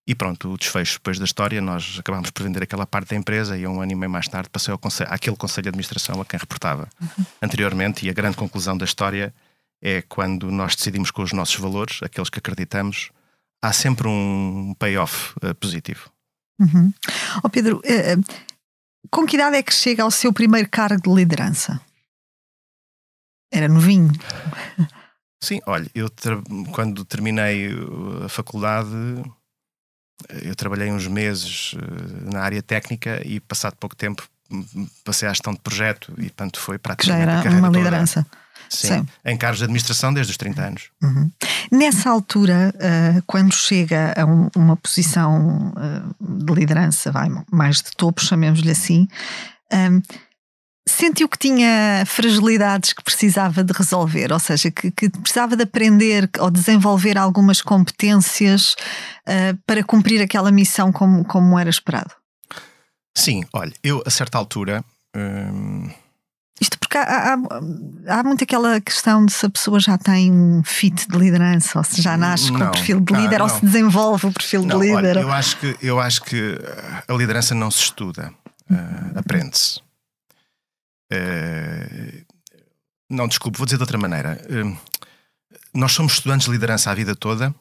[0.07, 3.57] E pronto, o desfecho depois da história, nós acabámos por vender aquela parte da empresa
[3.57, 6.24] e um ano e meio mais tarde passei ao conselho, àquele conselho de administração a
[6.24, 7.24] quem reportava uhum.
[7.40, 8.05] anteriormente.
[8.05, 9.33] E a grande conclusão da história
[9.81, 13.11] é quando nós decidimos com os nossos valores, aqueles que acreditamos,
[13.62, 16.11] há sempre um payoff uh, positivo.
[16.59, 16.92] Uhum.
[17.44, 18.42] Oh Pedro, uh,
[19.09, 21.81] com que idade é que chega ao seu primeiro cargo de liderança?
[23.52, 24.10] Era novinho.
[25.42, 26.08] Sim, olha, eu
[26.72, 27.70] quando terminei
[28.24, 28.88] a faculdade,
[30.42, 34.26] eu trabalhei uns meses eh, na área técnica e passado pouco tempo
[35.04, 38.22] passei à gestão de projeto e portanto foi praticamente Já era uma liderança.
[38.22, 38.42] Toda.
[38.68, 40.90] Sim, Sim, em cargos de administração desde os 30 anos.
[41.02, 41.30] Uhum.
[41.70, 47.90] Nessa altura, uh, quando chega a um, uma posição uh, de liderança, vai, mais de
[47.96, 49.06] topo, chamemos-lhe assim,
[49.72, 50.00] um,
[50.88, 56.29] sentiu que tinha fragilidades que precisava de resolver, ou seja, que, que precisava de aprender
[56.38, 58.75] ou desenvolver algumas competências
[59.29, 62.11] uh, para cumprir aquela missão como, como era esperado?
[63.16, 64.85] Sim, olha, eu a certa altura.
[65.14, 65.90] Hum,
[66.61, 70.62] Isto porque há, há, há, muito aquela questão de se a pessoa já tem um
[70.64, 73.64] fit de liderança, ou se já nasce com o perfil de líder, ah, ou se
[73.64, 75.18] desenvolve o perfil não, de líder.
[75.18, 76.59] Olha, eu, acho que, eu acho que
[77.07, 78.33] a liderança não se estuda,
[78.71, 79.81] uh, aprende-se.
[81.12, 82.25] Uh,
[83.11, 84.40] não, desculpe, vou dizer de outra maneira.
[84.48, 84.77] Uh,
[85.75, 87.55] nós somos estudantes de liderança a vida toda.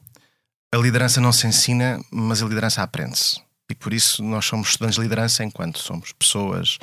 [0.73, 3.41] A liderança não se ensina, mas a liderança aprende-se.
[3.69, 6.77] E por isso nós somos estudantes de liderança enquanto somos pessoas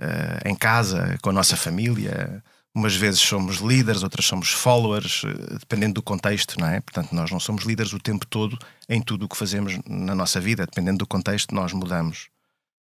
[0.00, 2.42] uh, em casa, com a nossa família.
[2.74, 5.22] Umas vezes somos líderes, outras somos followers,
[5.58, 6.80] dependendo do contexto, não é?
[6.80, 8.56] Portanto, nós não somos líderes o tempo todo
[8.88, 10.64] em tudo o que fazemos na nossa vida.
[10.64, 12.28] Dependendo do contexto, nós mudamos.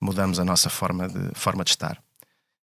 [0.00, 2.02] Mudamos a nossa forma de, forma de estar.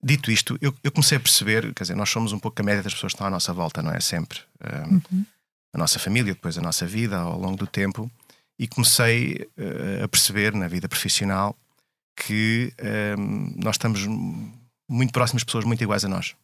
[0.03, 2.83] Dito isto, eu, eu, comecei a perceber, quer dizer, nós somos um pouco a média
[2.83, 3.99] das pessoas que estão à nossa volta, não é?
[3.99, 4.39] Sempre.
[4.61, 5.25] Uh, uhum.
[5.73, 8.09] A nossa família, depois a nossa vida ao longo do tempo.
[8.57, 11.57] E comecei uh, a perceber na vida profissional
[12.15, 12.73] que
[13.17, 14.05] um, nós estamos
[14.87, 16.35] muito próximos de pessoas muito iguais a nós.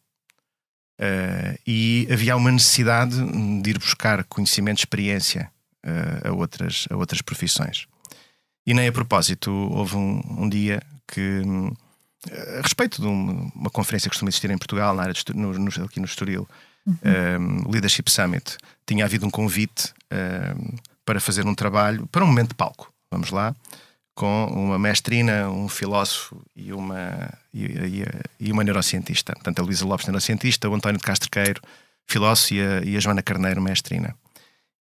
[0.99, 3.15] Uh, e havia uma necessidade
[3.61, 5.51] de ir buscar conhecimento, experiência
[5.85, 7.87] uh, a, outras, a outras profissões.
[8.65, 11.41] E nem a propósito, houve um, um dia que,
[12.29, 15.53] a respeito de uma, uma, conferência que costuma existir em Portugal, na área de, no,
[15.53, 16.47] no, aqui no Estoril,
[16.85, 16.97] uhum.
[17.65, 22.49] um, Leadership Summit, tinha havido um convite um, para fazer um trabalho, para um momento
[22.49, 22.91] de palco.
[23.11, 23.55] Vamos lá
[24.13, 28.05] com uma mestrina, um filósofo e uma, e, e,
[28.39, 29.33] e uma neurocientista.
[29.33, 31.61] Portanto, a Luísa Lopes, neurocientista, o António de Castrequeiro,
[32.07, 34.15] filósofo, e a, e a Joana Carneiro, mestrina.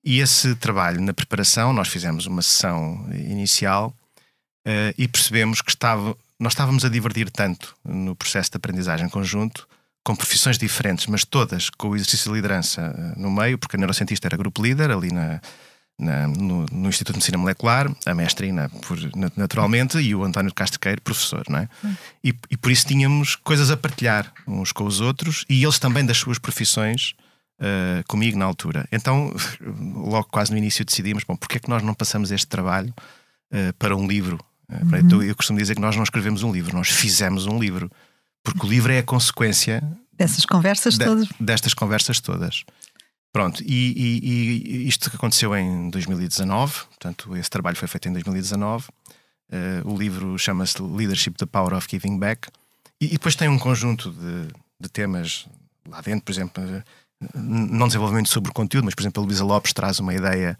[0.04, 3.94] E esse trabalho na preparação, nós fizemos uma sessão inicial
[4.66, 9.68] uh, e percebemos que estava, nós estávamos a divertir tanto no processo de aprendizagem conjunto,
[10.02, 13.78] com profissões diferentes, mas todas com o exercício de liderança uh, no meio, porque a
[13.78, 15.40] neurocientista era grupo líder ali na,
[15.98, 18.98] na, no, no, Instituto de Medicina Molecular, a mestrina, por,
[19.36, 21.68] naturalmente, e o António de Castrequeiro, professor, não é?
[21.84, 21.94] Hum.
[22.24, 26.06] E, e, por isso tínhamos coisas a partilhar uns com os outros e eles também
[26.06, 27.14] das suas profissões
[27.60, 28.88] uh, comigo na altura.
[28.90, 29.34] Então,
[29.94, 32.94] logo quase no início decidimos, bom, porque é que nós não passamos este trabalho
[33.52, 34.38] uh, para um livro?
[34.70, 35.22] Uh, uhum.
[35.22, 37.90] Eu costumo dizer que nós não escrevemos um livro, nós fizemos um livro.
[38.42, 41.28] Porque o livro é a consequência dessas conversas de, todas.
[41.38, 42.64] Destas conversas todas.
[43.32, 48.86] Pronto, e, e, e, isto aconteceu em 2019, portanto, esse trabalho foi feito em 2019.
[48.86, 48.90] Uh,
[49.52, 52.48] eh, o livro chama-se Leadership: The Power of Giving Back.
[53.00, 54.48] E, e depois tem um conjunto de,
[54.80, 55.46] de, temas
[55.88, 56.62] lá dentro, por exemplo,
[57.34, 60.58] não desenvolvimento sobre o conteúdo, mas, por exemplo, a Luísa Lopes traz uma ideia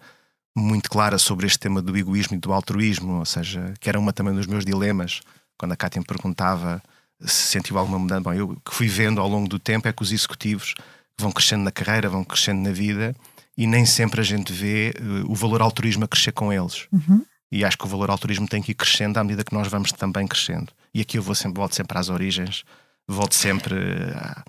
[0.57, 4.13] muito clara sobre este tema do egoísmo e do altruísmo, ou seja, que era uma
[4.13, 5.21] também dos meus dilemas,
[5.57, 6.83] quando a Cátia me perguntava
[7.21, 8.23] se sentiu alguma mudança.
[8.23, 10.75] Bom, eu que fui vendo ao longo do tempo é que os executivos
[11.19, 13.15] vão crescendo na carreira, vão crescendo na vida
[13.57, 16.87] e nem sempre a gente vê uh, o valor altruísmo a crescer com eles.
[16.91, 17.25] Uhum.
[17.53, 19.93] E acho que o valor altruísmo tem que ir crescendo à medida que nós vamos
[19.93, 20.73] também crescendo.
[20.95, 22.65] E aqui eu vou sempre, volto sempre às origens,
[23.07, 23.75] volto sempre
[24.15, 24.43] a,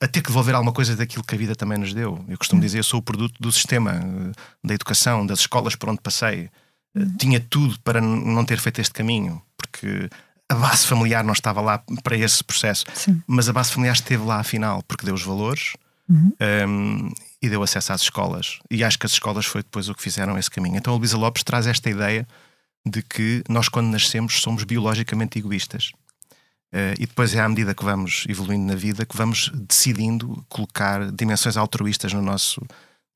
[0.00, 2.24] a ter que devolver alguma coisa daquilo que a vida também nos deu.
[2.28, 2.66] Eu costumo uhum.
[2.66, 4.32] dizer, eu sou o produto do sistema, uh,
[4.64, 6.50] da educação, das escolas por onde passei.
[6.94, 7.16] Uh, uhum.
[7.16, 10.08] Tinha tudo para não ter feito este caminho, porque
[10.48, 13.22] a base familiar não estava lá para esse processo, Sim.
[13.26, 15.74] mas a base familiar esteve lá afinal, porque deu os valores
[16.08, 16.32] uhum.
[16.68, 18.58] um, e deu acesso às escolas.
[18.70, 20.76] E acho que as escolas foi depois o que fizeram esse caminho.
[20.76, 22.26] Então a Luísa Lopes traz esta ideia
[22.84, 25.92] de que nós, quando nascemos, somos biologicamente egoístas.
[26.72, 31.10] Uh, e depois é à medida que vamos evoluindo na vida que vamos decidindo colocar
[31.10, 32.64] dimensões altruístas no nosso,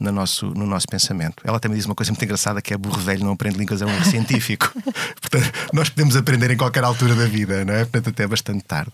[0.00, 1.42] no nosso, no nosso pensamento.
[1.44, 3.86] Ela também diz uma coisa muito engraçada que é burro velho não aprende línguas, é
[3.86, 4.72] um científico.
[5.20, 7.84] Portanto, nós podemos aprender em qualquer altura da vida, não é?
[7.84, 8.92] Portanto, até bastante tarde.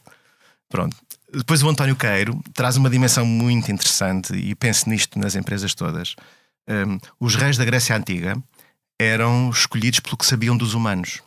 [0.69, 0.97] Pronto.
[1.33, 6.17] Depois o António Queiro traz uma dimensão muito interessante e penso nisto nas empresas todas.
[6.69, 8.37] Um, os reis da Grécia Antiga
[9.01, 11.23] eram escolhidos pelo que sabiam dos humanos.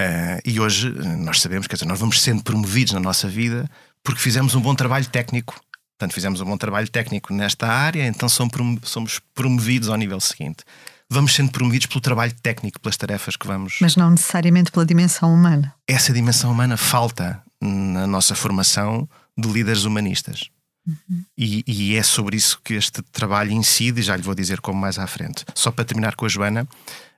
[0.00, 3.70] Uh, e hoje nós sabemos, quer dizer, nós vamos sendo promovidos na nossa vida
[4.02, 5.54] porque fizemos um bom trabalho técnico
[5.96, 10.64] Portanto, fizemos um bom trabalho técnico nesta área, então somos promovidos ao nível seguinte.
[11.08, 13.76] Vamos sendo promovidos pelo trabalho técnico, pelas tarefas que vamos.
[13.80, 15.72] Mas não necessariamente pela dimensão humana.
[15.86, 20.50] Essa dimensão humana falta na nossa formação de líderes humanistas.
[20.86, 21.24] Uhum.
[21.38, 24.78] E, e, é sobre isso que este trabalho incide, e já lhe vou dizer como
[24.78, 25.44] mais à frente.
[25.54, 26.68] Só para terminar com a Joana,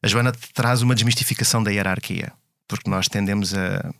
[0.03, 2.33] a Joana traz uma desmistificação da hierarquia,
[2.68, 3.92] porque nós tendemos a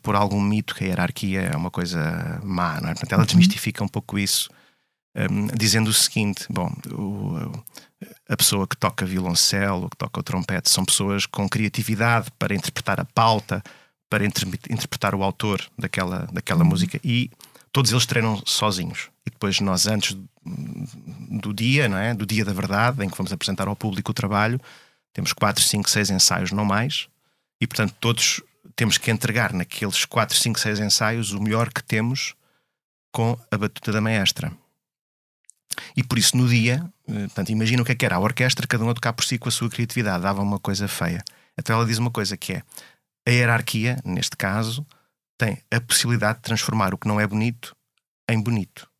[0.00, 2.92] por algum mito que a hierarquia é uma coisa má, não é?
[2.92, 3.26] Portanto, ela uhum.
[3.26, 4.48] desmistifica um pouco isso,
[5.14, 7.62] um, dizendo o seguinte: bom, o,
[8.28, 13.00] a pessoa que toca violoncelo, que toca o trompete, são pessoas com criatividade para interpretar
[13.00, 13.62] a pauta,
[14.08, 16.70] para inter interpretar o autor daquela, daquela uhum.
[16.70, 17.30] música e
[17.70, 19.10] todos eles treinam sozinhos.
[19.26, 22.12] E depois nós, antes do dia, não é?
[22.12, 24.60] do dia da verdade, em que vamos apresentar ao público o trabalho,
[25.12, 27.08] temos quatro, cinco, seis ensaios, não mais,
[27.62, 28.42] e portanto todos
[28.74, 32.34] temos que entregar naqueles 4, 5, 6 ensaios o melhor que temos
[33.12, 34.52] com a batuta da maestra.
[35.96, 38.66] E por isso, no dia, eh, portanto, imagina o que é que era a orquestra,
[38.66, 41.22] cada um a tocar por si com a sua criatividade, dava uma coisa feia.
[41.56, 42.62] Então ela diz uma coisa que é
[43.24, 44.84] a hierarquia, neste caso,
[45.38, 47.76] tem a possibilidade de transformar o que não é bonito
[48.28, 48.90] em bonito.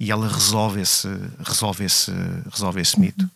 [0.00, 2.10] E ela resolve esse, resolve esse,
[2.50, 3.30] resolve esse mito.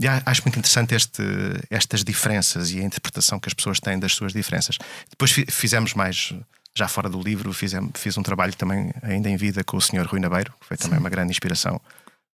[0.00, 1.22] E acho muito interessante este,
[1.70, 4.76] estas diferenças e a interpretação que as pessoas têm das suas diferenças.
[5.08, 6.34] Depois fizemos mais,
[6.74, 10.06] já fora do livro, fizemos, fiz um trabalho também ainda em vida com o Sr.
[10.06, 11.04] Rui Nabeiro, que foi também Sim.
[11.04, 11.80] uma grande inspiração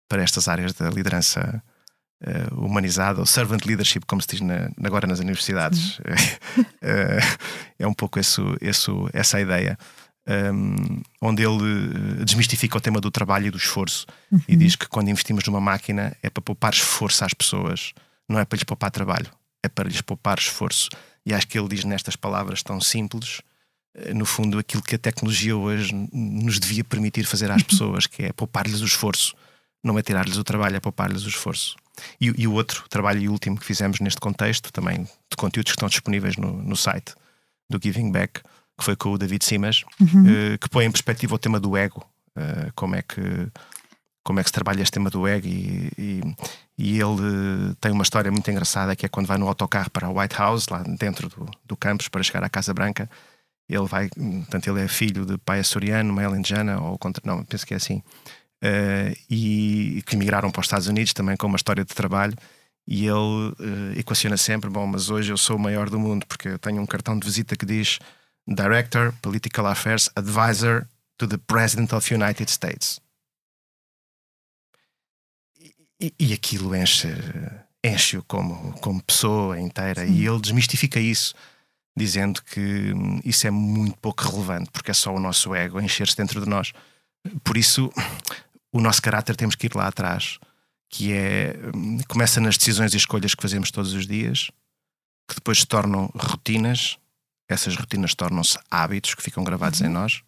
[0.08, 1.60] para estas áreas da liderança
[2.24, 5.98] uh, humanizada, ou servant leadership, como se diz na, agora nas universidades.
[5.98, 7.38] uh,
[7.78, 9.76] é um pouco esse, esse, essa ideia
[10.26, 14.40] um, onde ele eh, desmistifica o tema do trabalho e do esforço uhum.
[14.48, 17.92] e diz que quando investimos numa máquina é para poupar esforço às pessoas,
[18.28, 19.30] não é para lhes poupar trabalho,
[19.62, 20.88] é para lhes poupar esforço.
[21.24, 23.40] E acho que ele diz nestas palavras tão simples,
[23.94, 28.24] eh, no fundo, aquilo que a tecnologia hoje nos devia permitir fazer às pessoas, que
[28.24, 29.34] é poupar-lhes o esforço,
[29.82, 31.76] não é tirar-lhes o trabalho, é poupar-lhes o esforço.
[32.20, 35.76] E, e, o outro trabalho e último que fizemos neste contexto, também de conteúdos que
[35.76, 37.14] estão disponíveis no, no site
[37.70, 38.42] do Giving Back,
[38.76, 40.22] que foi com o David Simas, uhum.
[40.22, 42.04] uh, que põe em perspectiva o tema do ego,
[42.36, 43.48] uh, como é que
[44.22, 46.20] como é que se trabalha este tema do ego e, e,
[46.76, 50.18] e ele tem uma história muito engraçada que é quando vai no autocarro para o
[50.18, 53.08] White House, lá dentro do, do campus, para chegar à Casa Branca,
[53.68, 57.64] ele vai, portanto, ele é filho de pai açoriano, mãe alentejana, ou contra, não, penso
[57.64, 58.02] que é assim,
[58.62, 62.34] uh, e que migraram para os Estados Unidos também com uma história de trabalho.
[62.86, 66.48] E ele uh, equaciona sempre: bom, mas hoje eu sou o maior do mundo porque
[66.50, 67.98] eu tenho um cartão de visita que diz
[68.46, 70.86] Director, Political Affairs Advisor
[71.18, 73.00] to the President of the United States.
[76.00, 77.08] E, e aquilo enche,
[77.82, 80.06] enche-o como, como pessoa inteira.
[80.06, 80.12] Sim.
[80.12, 81.34] E ele desmistifica isso,
[81.96, 86.16] dizendo que hum, isso é muito pouco relevante, porque é só o nosso ego encher-se
[86.16, 86.72] dentro de nós.
[87.42, 87.90] Por isso,
[88.72, 90.38] o nosso caráter temos que ir lá atrás,
[90.88, 94.50] que é hum, começa nas decisões e escolhas que fazemos todos os dias,
[95.28, 96.98] que depois se tornam rotinas
[97.48, 99.86] essas rotinas tornam-se hábitos que ficam gravados uhum.
[99.86, 100.22] em nós.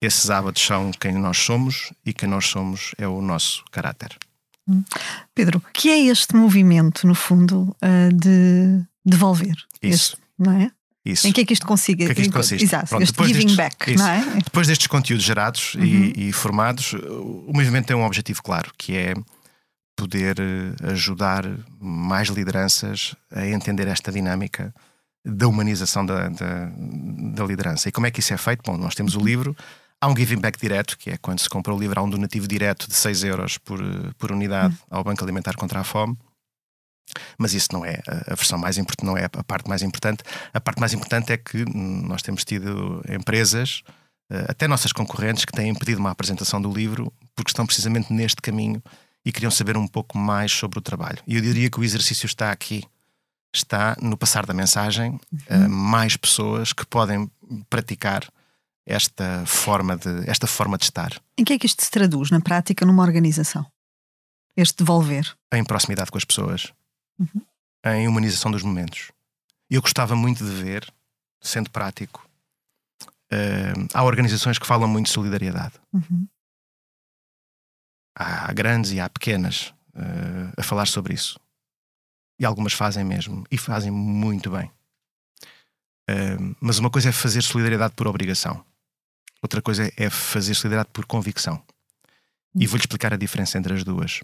[0.00, 4.16] Esses hábitos são quem nós somos e quem nós somos é o nosso caráter.
[4.68, 4.84] Hum.
[5.34, 9.56] Pedro, o que é este movimento, no fundo, uh, de devolver?
[9.82, 10.14] Isso.
[10.14, 10.70] Este, não é?
[11.04, 11.26] Isso.
[11.28, 12.04] Em que é que isto consiste?
[12.04, 12.64] Que é que isto consiste?
[12.64, 14.02] Exato, Pronto, este giving destes, back, isso.
[14.02, 14.24] não é?
[14.42, 15.84] Depois destes conteúdos gerados uhum.
[15.84, 19.14] e, e, formados, o movimento tem um objetivo claro, que é
[19.96, 21.44] poder eh, ajudar
[21.80, 24.74] mais lideranças a entender esta dinâmica
[25.26, 26.70] da humanização da, da,
[27.34, 27.88] da, liderança.
[27.88, 28.62] E como é que isso é feito?
[28.64, 29.56] Bom, nós temos o livro,
[30.00, 32.46] há um giving back direto, que é quando se compra o livro, há um donativo
[32.46, 33.80] direto de 6 euros por,
[34.18, 34.86] por unidade hum.
[34.88, 36.16] ao Banco Alimentar contra a Fome.
[37.36, 40.22] Mas isso não é a versão mais importante, não é a parte mais importante.
[40.52, 43.82] A parte mais importante é que nós temos tido empresas,
[44.30, 48.42] eh, até nossas concorrentes, que têm pedido uma apresentação do livro porque estão precisamente neste
[48.42, 48.82] caminho
[49.24, 51.18] e queriam saber um pouco mais sobre o trabalho.
[51.28, 52.82] E eu diria que o exercício está aqui
[53.56, 55.64] está no passar da mensagem uhum.
[55.64, 57.30] a mais pessoas que podem
[57.68, 58.26] praticar
[58.86, 61.20] esta forma de esta forma de estar.
[61.36, 63.66] Em que é que isto se traduz na prática numa organização?
[64.56, 65.36] Este devolver?
[65.52, 66.72] Em proximidade com as pessoas,
[67.18, 67.42] uhum.
[67.84, 69.10] em humanização dos momentos.
[69.68, 70.90] Eu gostava muito de ver,
[71.40, 72.26] sendo prático,
[73.32, 75.74] uh, há organizações que falam muito de solidariedade.
[75.92, 76.26] Uhum.
[78.16, 81.38] Há grandes e há pequenas uh, a falar sobre isso.
[82.38, 83.44] E algumas fazem mesmo.
[83.50, 84.70] E fazem muito bem.
[86.08, 88.64] Uh, mas uma coisa é fazer solidariedade por obrigação.
[89.42, 91.62] Outra coisa é fazer solidariedade por convicção.
[92.58, 94.20] E vou-lhe explicar a diferença entre as duas.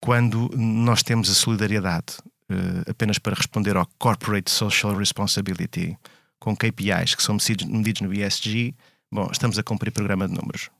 [0.00, 2.16] Quando nós temos a solidariedade
[2.50, 5.96] uh, apenas para responder ao Corporate Social Responsibility,
[6.38, 8.74] com KPIs que são medidos no ESG,
[9.10, 10.70] bom, estamos a cumprir programa de números.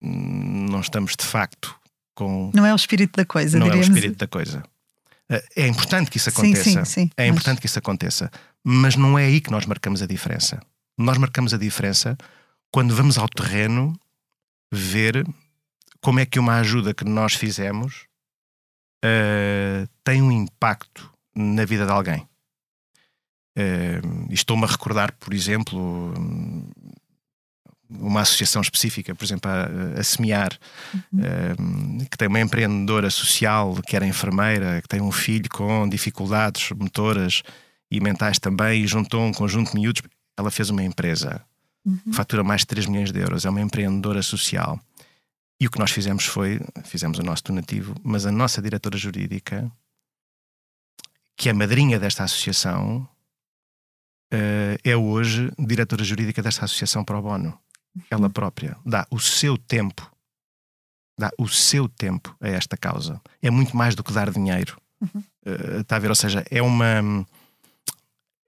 [0.00, 1.74] Não estamos de facto
[2.14, 2.50] com.
[2.54, 3.88] Não é o espírito da coisa, Não diríamos.
[3.88, 4.62] é o espírito da coisa.
[5.30, 6.62] Eh, é importante que isso aconteça.
[6.62, 7.60] Sim, sim, sim, é importante mas...
[7.60, 8.30] que isso aconteça.
[8.64, 10.60] Mas não é aí que nós marcamos a diferença.
[10.98, 12.16] Nós marcamos a diferença
[12.72, 13.98] quando vamos ao terreno
[14.72, 15.26] ver
[16.00, 18.06] como é que uma ajuda que nós fizemos
[19.04, 22.26] uh, tem um impacto na vida de alguém.
[23.58, 26.12] Uh, Estou-me a recordar, por exemplo,
[27.88, 30.50] uma associação específica, por exemplo, a, a Semear,
[30.92, 31.20] uhum.
[31.20, 36.70] uh, que tem uma empreendedora social, que era enfermeira, que tem um filho com dificuldades
[36.70, 37.42] motoras
[37.90, 40.02] e mentais também, e juntou um conjunto de miúdos.
[40.36, 41.42] Ela fez uma empresa,
[41.84, 42.12] uhum.
[42.12, 44.80] fatura mais de 3 milhões de euros, é uma empreendedora social.
[45.60, 49.70] E o que nós fizemos foi, fizemos o nosso donativo, mas a nossa diretora jurídica,
[51.36, 53.08] que é madrinha desta associação,
[54.32, 57.58] uh, é hoje diretora jurídica desta associação Pro Bono.
[58.10, 60.10] Ela própria dá o seu tempo,
[61.18, 63.20] dá o seu tempo a esta causa.
[63.42, 64.80] É muito mais do que dar dinheiro.
[65.00, 65.22] Uhum.
[65.46, 66.08] Uh, está a ver?
[66.08, 67.26] Ou seja, é uma.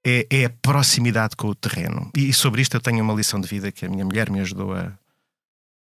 [0.06, 2.10] É, é, a proximidade com o terreno.
[2.16, 4.72] E sobre isto eu tenho uma lição de vida que a minha mulher me ajudou
[4.72, 4.92] a,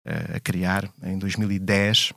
[0.04, 2.12] a criar em 2010.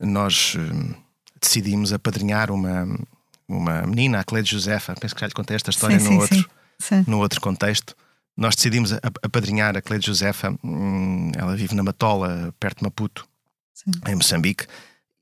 [0.00, 0.94] Nós hum,
[1.40, 2.86] decidimos apadrinhar uma,
[3.48, 4.94] uma menina, a Cleide Josefa.
[4.94, 6.44] Penso que já lhe contei esta história sim, no, sim, outro, sim.
[7.06, 7.96] No outro contexto.
[8.36, 10.56] Nós decidimos apadrinhar a Cleide Josefa.
[10.64, 13.28] Hum, ela vive na Matola, perto de Maputo,
[14.08, 14.66] em Moçambique.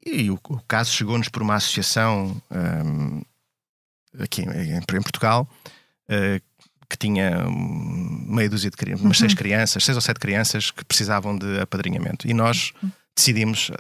[0.05, 3.23] E o, o caso chegou-nos por uma associação um,
[4.19, 5.49] aqui em, em Portugal
[6.09, 6.43] uh,
[6.89, 9.21] que tinha meia dúzia de crianças, umas uhum.
[9.21, 12.29] seis crianças, seis ou sete crianças que precisavam de apadrinhamento.
[12.29, 12.91] E nós uhum.
[13.15, 13.75] Decidimos uh,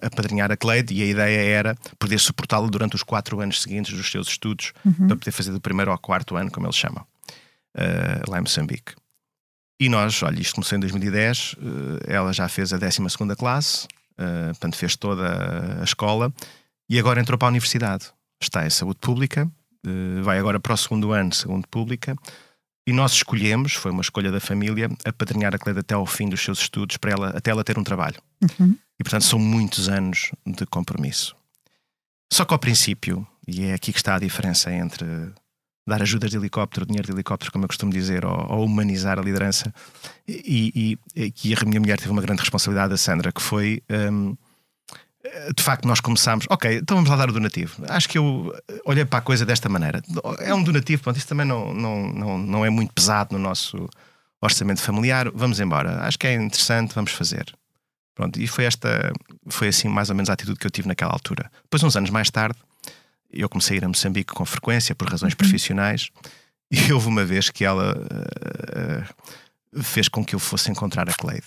[0.00, 4.10] apadrinhar a Cleide e a ideia era poder suportá-la durante os quatro anos seguintes dos
[4.10, 5.08] seus estudos, uhum.
[5.08, 7.04] para poder fazer do primeiro ao quarto ano, como eles chamam,
[7.76, 8.94] uh, lá em Moçambique.
[9.80, 11.58] E nós, olha, isto começou em 2010, uh,
[12.06, 13.00] ela já fez a 12
[13.36, 16.32] classe, uh, portanto fez toda a escola,
[16.88, 18.06] e agora entrou para a universidade.
[18.40, 19.50] Está em saúde pública,
[20.22, 22.16] vai agora para o segundo ano, segundo pública,
[22.86, 26.42] e nós escolhemos, foi uma escolha da família, apadrinhar a Cleide até ao fim dos
[26.42, 28.20] seus estudos, para ela, até ela ter um trabalho.
[28.42, 28.76] Uhum.
[28.98, 31.36] E portanto são muitos anos de compromisso.
[32.32, 35.06] Só que ao princípio, e é aqui que está a diferença entre
[35.86, 39.22] dar ajudas de helicóptero, dinheiro de helicóptero, como eu costumo dizer, ou, ou humanizar a
[39.22, 39.72] liderança,
[40.26, 43.82] e, e, e, a minha mulher teve uma grande responsabilidade, a Sandra, que foi.
[43.90, 44.36] Um,
[45.56, 47.84] de facto, nós começámos, ok, então vamos lá dar o donativo.
[47.88, 48.52] Acho que eu
[48.84, 50.02] olhei para a coisa desta maneira.
[50.40, 53.88] É um donativo, pronto, isso também não, não, não, não é muito pesado no nosso
[54.40, 55.30] orçamento familiar.
[55.32, 56.04] Vamos embora.
[56.04, 57.46] Acho que é interessante, vamos fazer.
[58.14, 59.12] Pronto, e foi esta,
[59.48, 61.50] foi assim mais ou menos a atitude que eu tive naquela altura.
[61.62, 62.58] Depois, uns anos mais tarde,
[63.32, 65.38] eu comecei a ir a Moçambique com frequência por razões uhum.
[65.38, 66.10] profissionais
[66.70, 71.46] e houve uma vez que ela uh, fez com que eu fosse encontrar a Cleide.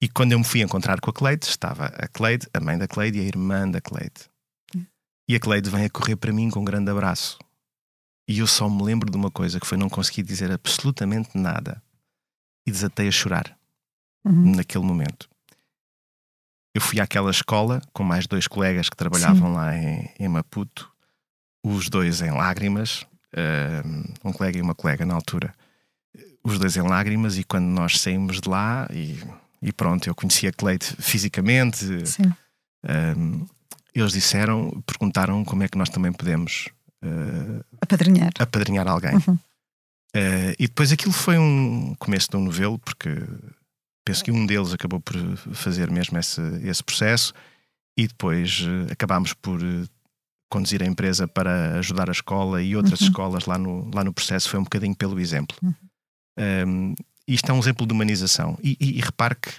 [0.00, 2.86] E quando eu me fui encontrar com a Cleide, estava a Cleide, a mãe da
[2.86, 4.30] Cleide e a irmã da Cleide.
[5.28, 7.38] E a Cleide vem a correr para mim com um grande abraço.
[8.26, 11.82] E eu só me lembro de uma coisa que foi não conseguir dizer absolutamente nada.
[12.66, 13.58] E desatei a chorar
[14.24, 14.54] uhum.
[14.54, 15.28] naquele momento.
[16.74, 19.54] Eu fui àquela escola com mais dois colegas que trabalhavam Sim.
[19.54, 20.90] lá em, em, Maputo,
[21.64, 23.04] os dois em lágrimas,
[24.24, 25.54] um colega e uma colega na altura,
[26.44, 29.18] os dois em lágrimas, e quando nós saímos de lá, e
[29.60, 31.84] e pronto, eu conhecia Cleide fisicamente.
[32.84, 33.46] Um,
[33.94, 36.68] eles disseram, perguntaram como é que nós também podemos
[37.04, 38.30] uh, apadrinhar.
[38.38, 39.14] apadrinhar alguém.
[39.14, 39.34] Uhum.
[39.34, 43.10] Uh, e depois aquilo foi um começo de um novelo, porque
[44.04, 45.16] penso que um deles acabou por
[45.52, 47.34] fazer mesmo esse, esse processo,
[47.96, 49.60] e depois uh, acabámos por
[50.48, 53.06] conduzir a empresa para ajudar a escola e outras uhum.
[53.08, 54.48] escolas lá no, lá no processo.
[54.48, 55.56] Foi um bocadinho pelo exemplo.
[55.62, 55.74] Uhum.
[56.38, 56.94] Um,
[57.34, 58.58] isto é um exemplo de humanização.
[58.62, 59.50] E, e, e repare que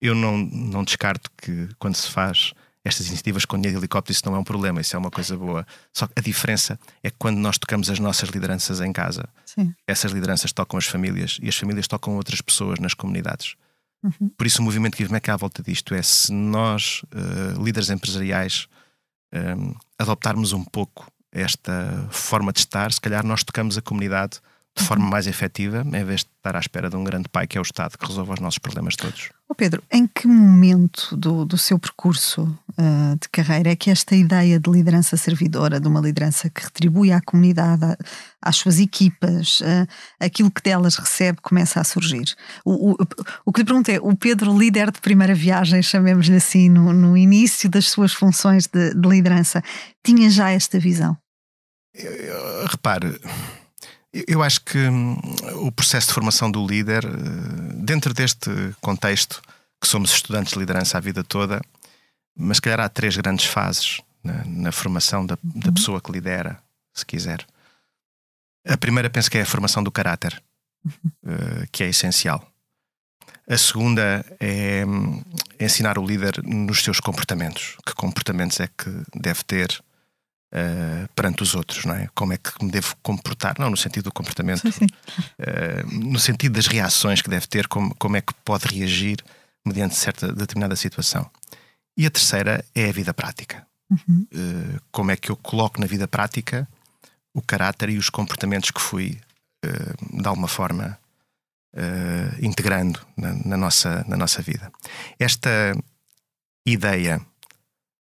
[0.00, 2.52] eu não, não descarto que quando se faz
[2.84, 5.36] estas iniciativas com dinheiro de helicóptero, isso não é um problema, isso é uma coisa
[5.36, 5.66] boa.
[5.92, 9.74] Só que a diferença é que quando nós tocamos as nossas lideranças em casa, Sim.
[9.86, 13.54] essas lideranças tocam as famílias e as famílias tocam outras pessoas nas comunidades.
[14.02, 14.28] Uhum.
[14.36, 18.68] Por isso, o movimento Give Back à volta disto é se nós, uh, líderes empresariais,
[19.32, 24.40] um, eh, adoptarmos um pouco esta forma de estar, se calhar nós tocamos a comunidade
[24.76, 27.56] de forma mais efetiva, em vez de estar à espera de um grande pai que
[27.56, 29.30] é o Estado que resolva os nossos problemas todos.
[29.48, 34.16] Oh Pedro, em que momento do, do seu percurso uh, de carreira é que esta
[34.16, 37.96] ideia de liderança servidora, de uma liderança que retribui à comunidade,
[38.42, 39.86] às suas equipas, uh,
[40.18, 42.34] aquilo que delas recebe, começa a surgir?
[42.64, 42.96] O, o,
[43.46, 47.16] o que lhe pergunto é: o Pedro, líder de primeira viagem, chamemos-lhe assim, no, no,
[47.16, 49.62] início das suas funções de, de liderança,
[50.04, 51.16] tinha já esta visão?
[51.94, 53.20] Eu, eu, repare
[54.28, 55.16] eu acho que hum,
[55.62, 57.08] o processo de formação do líder, eh,
[57.76, 58.50] dentro deste
[58.80, 59.42] contexto,
[59.80, 61.60] que somos estudantes de liderança a vida toda,
[62.36, 65.74] mas se calhar há três grandes fases na, na formação da, da, uhum.
[65.74, 66.58] pessoa que lidera,
[66.92, 67.44] se quiser.
[68.66, 70.42] A primeira penso que é a formação do caráter,
[70.86, 72.50] uh, que é essencial.
[73.46, 75.22] A segunda é hum,
[75.60, 77.76] ensinar o líder nos seus comportamentos.
[77.84, 79.82] Que comportamentos é que deve ter
[80.54, 82.08] uh, perante os outros, não é?
[82.14, 84.86] Como é que me devo comportar, não no sentido do comportamento, sim, sim.
[85.38, 89.18] Uh, no sentido das reações que deve ter, como, como é que pode reagir
[89.66, 91.28] mediante certa determinada situação.
[91.96, 93.66] E a terceira é a vida prática.
[93.90, 94.26] Uhum.
[94.32, 96.68] Uh, como é que eu coloco na vida prática
[97.34, 99.18] o caráter e os comportamentos que fui,
[100.12, 100.96] de alguma forma,
[102.40, 104.70] integrando na, na, nossa, na nossa vida.
[105.18, 105.74] Esta
[106.64, 107.20] ideia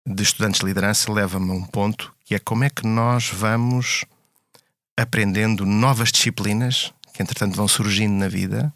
[0.07, 4.05] de estudantes de liderança leva-me a um ponto que é como é que nós vamos
[4.97, 8.73] aprendendo novas disciplinas que, entretanto, vão surgindo na vida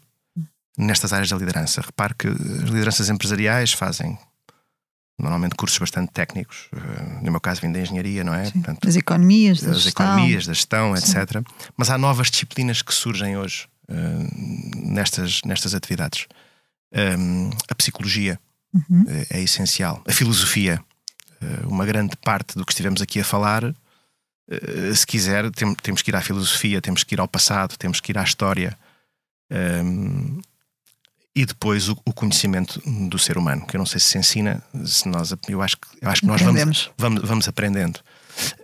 [0.77, 1.81] nestas áreas da liderança.
[1.81, 4.17] Repare que as lideranças empresariais fazem
[5.17, 6.67] normalmente cursos bastante técnicos.
[6.75, 8.51] Eh, no meu caso, vim da engenharia, não é?
[8.51, 10.05] Portanto, das economias, da das gestão.
[10.05, 11.41] economias, da gestão, etc.
[11.77, 16.27] Mas há novas disciplinas que surgem hoje uh, nestas, nestas atividades.
[16.93, 18.39] Um, a psicologia
[18.73, 19.05] Uhum.
[19.29, 20.03] é essencial.
[20.05, 20.83] A filosofia,
[21.67, 23.63] uma grande parte do que estivemos aqui a falar.
[23.65, 27.99] uh, se quiser, tem- temos que ir à filosofia, temos que ir ao passado, temos
[27.99, 28.77] que ir à história.
[29.51, 30.39] Um,
[31.35, 34.63] e depois o, o conhecimento do ser humano, que eu não sei se se ensina,
[34.85, 37.99] se nós, eu acho que, eu acho que nós vamos, vamos, vamos aprendendo.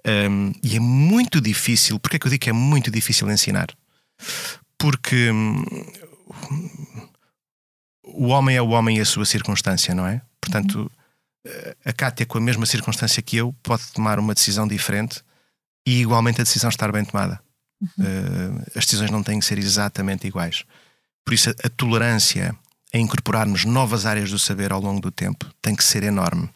[0.07, 3.67] Um, e é muito difícil, porque é que eu digo que é muito difícil ensinar?
[4.77, 5.63] Porque hum,
[8.03, 10.21] o homem é o homem e a sua circunstância, não é?
[10.39, 10.91] Portanto,
[11.83, 15.21] a Cátia, com a mesma circunstância que eu, pode tomar uma decisão diferente
[15.85, 17.41] e igualmente a decisão estar bem tomada.
[17.81, 20.63] Uh, as decisões não têm que ser exatamente iguais.
[21.25, 22.55] Por isso, a, a tolerância
[22.93, 26.49] a incorporarmos novas áreas do saber ao longo do tempo tem que ser enorme.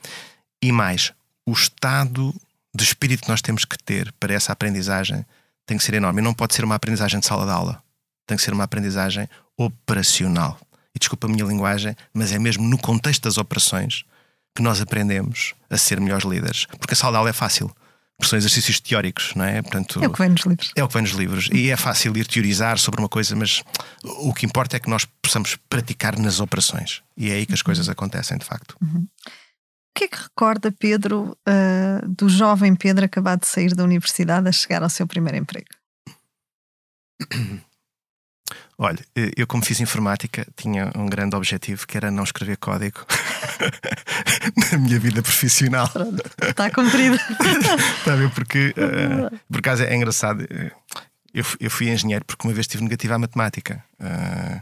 [0.61, 1.13] E mais,
[1.45, 2.33] o estado
[2.73, 5.25] de espírito que nós temos que ter para essa aprendizagem
[5.65, 6.21] tem que ser enorme.
[6.21, 7.81] E não pode ser uma aprendizagem de sala de aula.
[8.27, 9.27] Tem que ser uma aprendizagem
[9.57, 10.59] operacional.
[10.93, 14.05] E desculpa a minha linguagem, mas é mesmo no contexto das operações
[14.55, 16.65] que nós aprendemos a ser melhores líderes.
[16.79, 17.69] Porque a sala de aula é fácil.
[18.17, 19.61] Porque são exercícios teóricos, não é?
[19.61, 20.71] Portanto, É o que vem nos livros.
[20.73, 21.49] é o que vem nos livros.
[21.51, 23.61] E é fácil ir teorizar sobre uma coisa, mas
[24.03, 27.03] o que importa é que nós possamos praticar nas operações.
[27.17, 28.77] E é aí que as coisas acontecem, de facto.
[28.81, 29.07] O
[29.97, 34.51] que é que recorda Pedro ah, do jovem Pedro acabado de sair da universidade a
[34.53, 35.67] chegar ao seu primeiro emprego?
[38.77, 38.99] Olha,
[39.37, 43.05] eu como fiz informática tinha um grande objetivo que era não escrever código
[44.71, 45.89] na minha vida profissional.
[46.41, 47.15] Está cumprido.
[47.99, 48.29] Está a ver?
[48.31, 50.45] Porque, eh, por acaso, é engraçado.
[50.49, 50.71] eh,
[51.33, 53.83] Eu, eu fui engenheiro porque uma vez tive negativa à matemática.
[53.99, 54.61] Eh,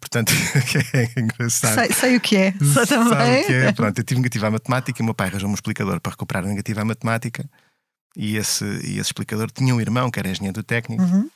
[0.00, 0.32] portanto,
[0.92, 1.74] é engraçado.
[1.74, 2.52] sei, sei o que é.
[2.52, 3.42] Sei Sabe também.
[3.42, 3.72] o que é?
[3.72, 6.44] Pronto, eu tive negativa à matemática e o meu pai arranjou um explicador para recuperar
[6.44, 7.44] a negativa à matemática.
[8.16, 11.02] E esse, e esse explicador tinha um irmão que era engenheiro do técnico.
[11.02, 11.28] Uhum.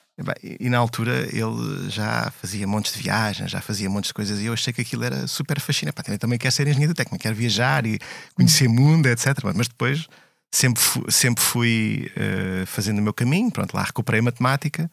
[0.43, 4.41] E, na altura ele já fazia montes de viagens, já fazia montes de coisas.
[4.41, 5.97] E eu achei que aquilo era super fascinante.
[6.11, 7.99] Eu também quero ser engenheiro técnico, quero viajar e
[8.35, 9.39] conhecer mundo, etc.
[9.55, 10.09] Mas depois
[10.51, 13.51] sempre fui, sempre fui eh, fazendo o meu caminho.
[13.51, 14.91] Pronto, lá recuperei a matemática.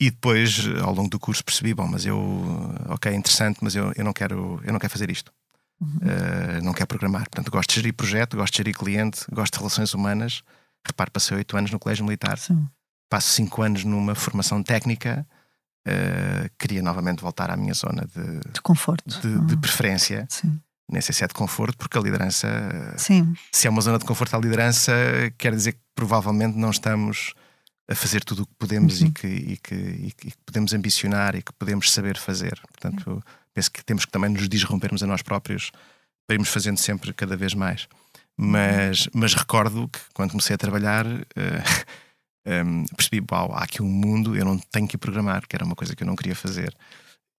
[0.00, 2.18] E depois, eh, ao longo do curso, percebi: bom, mas eu,
[2.88, 5.32] ok, interessante, mas eu, eu, não, quero, eu não quero fazer isto.
[5.80, 7.22] Uh, não quero programar.
[7.22, 10.42] Portanto, gosto de gerir projeto, gosto de gerir cliente, gosto de relações humanas.
[10.86, 12.68] Repare, passei oito anos no Colégio Militar, Sim.
[13.12, 15.26] Passo cinco anos numa formação técnica.
[15.86, 19.20] uh, queria novamente voltar à minha zona de, De conforto.
[19.20, 20.26] de, de Hum, preferência.
[20.30, 20.58] Sim.
[20.90, 22.48] Nem sei se é de conforto, porque a liderança,
[22.96, 23.34] Sim.
[23.50, 24.92] se é uma zona de conforto à liderança,
[25.38, 27.34] quer dizer que provavelmente não estamos
[27.90, 29.08] a fazer tudo o que podemos Uhum.
[29.08, 32.58] e, que, e, que, e que podemos ambicionar e que podemos saber fazer.
[32.72, 33.22] Portanto,
[33.54, 35.70] penso que temos que também nos desrompermos a nós próprios
[36.26, 37.88] para irmos fazendo sempre cada vez mais.
[38.36, 41.62] Mas, mas recordo que quando comecei a trabalhar eh,
[42.44, 45.74] em, percebi, uau, há aqui um mundo, eu não tenho que programar, que era uma
[45.74, 46.74] coisa que eu não queria fazer.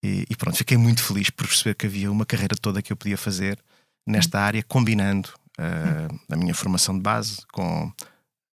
[0.03, 2.97] E, e pronto, fiquei muito feliz por perceber que havia uma carreira toda que eu
[2.97, 3.57] podia fazer
[4.05, 7.91] nesta área, combinando eh, a minha formação de base com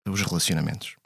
[0.06, 0.96] os relacionamentos.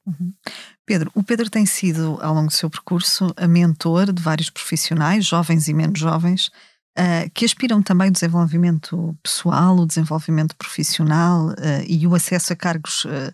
[0.85, 5.25] Pedro, o Pedro tem sido, ao longo do seu percurso, a mentor de vários profissionais,
[5.25, 6.51] jovens e menos jovens,
[6.97, 12.57] ah, que aspiram também o desenvolvimento pessoal, o desenvolvimento profissional ah, e o acesso a
[12.57, 13.33] cargos ah,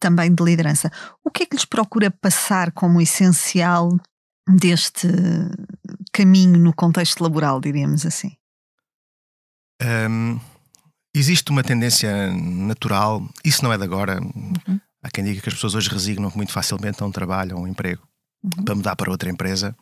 [0.00, 0.90] também de liderança.
[1.22, 3.96] O que é que lhes procura passar como essencial
[4.48, 5.06] deste
[6.12, 8.32] caminho no contexto laboral, diríamos assim?
[9.82, 10.38] Hum,
[11.14, 14.18] existe uma tendência natural, isso não é de agora.
[15.02, 17.66] Há quem diga que as pessoas hoje resignam muito facilmente a um trabalho, a um
[17.66, 18.02] emprego,
[18.42, 18.64] Uhum.
[18.64, 19.76] para mudar para outra empresa.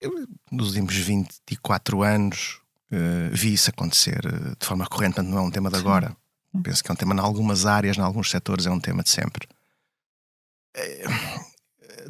[0.00, 0.12] Eu,
[0.52, 5.40] nos últimos 24 anos, eh, vi isso acontecer eh, de forma corrente, portanto, não é
[5.40, 6.14] um tema de agora.
[6.62, 9.10] Penso que é um tema em algumas áreas, em alguns setores, é um tema de
[9.10, 9.46] sempre.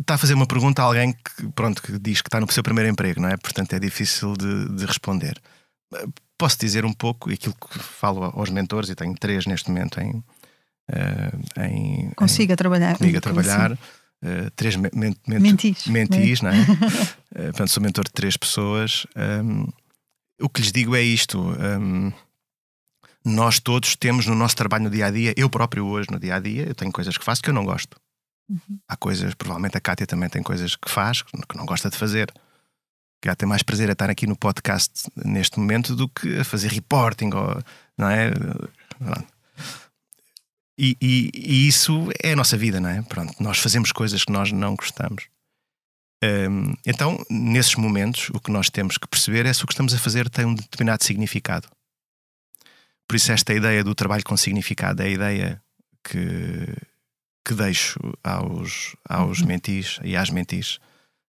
[0.00, 2.62] Está a fazer uma pergunta a alguém que, pronto, que diz que está no seu
[2.62, 3.36] primeiro emprego, não é?
[3.36, 5.40] Portanto, é difícil de, de responder.
[6.36, 10.22] Posso dizer um pouco aquilo que falo aos mentores, e tenho três neste momento em.
[10.90, 12.98] eh, em Consiga trabalhar.
[12.98, 13.78] comigo a trabalhar,
[14.22, 15.86] eh, três men men men- Mentis.
[15.86, 16.54] mentis, não é?
[17.38, 19.06] Eh, portanto, sou mentor de três pessoas.
[19.14, 19.66] Um,
[20.40, 22.10] o que lhes digo é isto: um,
[23.26, 26.36] nós todos temos no nosso trabalho no dia a dia, eu próprio hoje no dia
[26.36, 28.00] a dia, eu tenho coisas que faço que eu não gosto.
[28.88, 32.32] Há coisas, provavelmente a Kátia também tem coisas que faz que não gosta de fazer.
[33.20, 36.70] Que tem mais prazer a estar aqui no podcast neste momento do que a fazer
[36.70, 37.60] reporting, ou,
[37.98, 38.30] não é?
[40.78, 43.02] E, e, e, isso é a nossa vida, não é?
[43.02, 45.24] Pronto, nós fazemos coisas que nós não gostamos.
[46.22, 49.94] Um, então, nesses momentos, o que nós temos que perceber é se o que estamos
[49.94, 51.66] a fazer tem um determinado significado.
[53.08, 55.62] Por isso, esta ideia do trabalho com significado é a ideia
[56.02, 56.66] que,
[57.44, 59.46] que deixo aos, aos uhum.
[59.46, 60.78] mentis e às mentis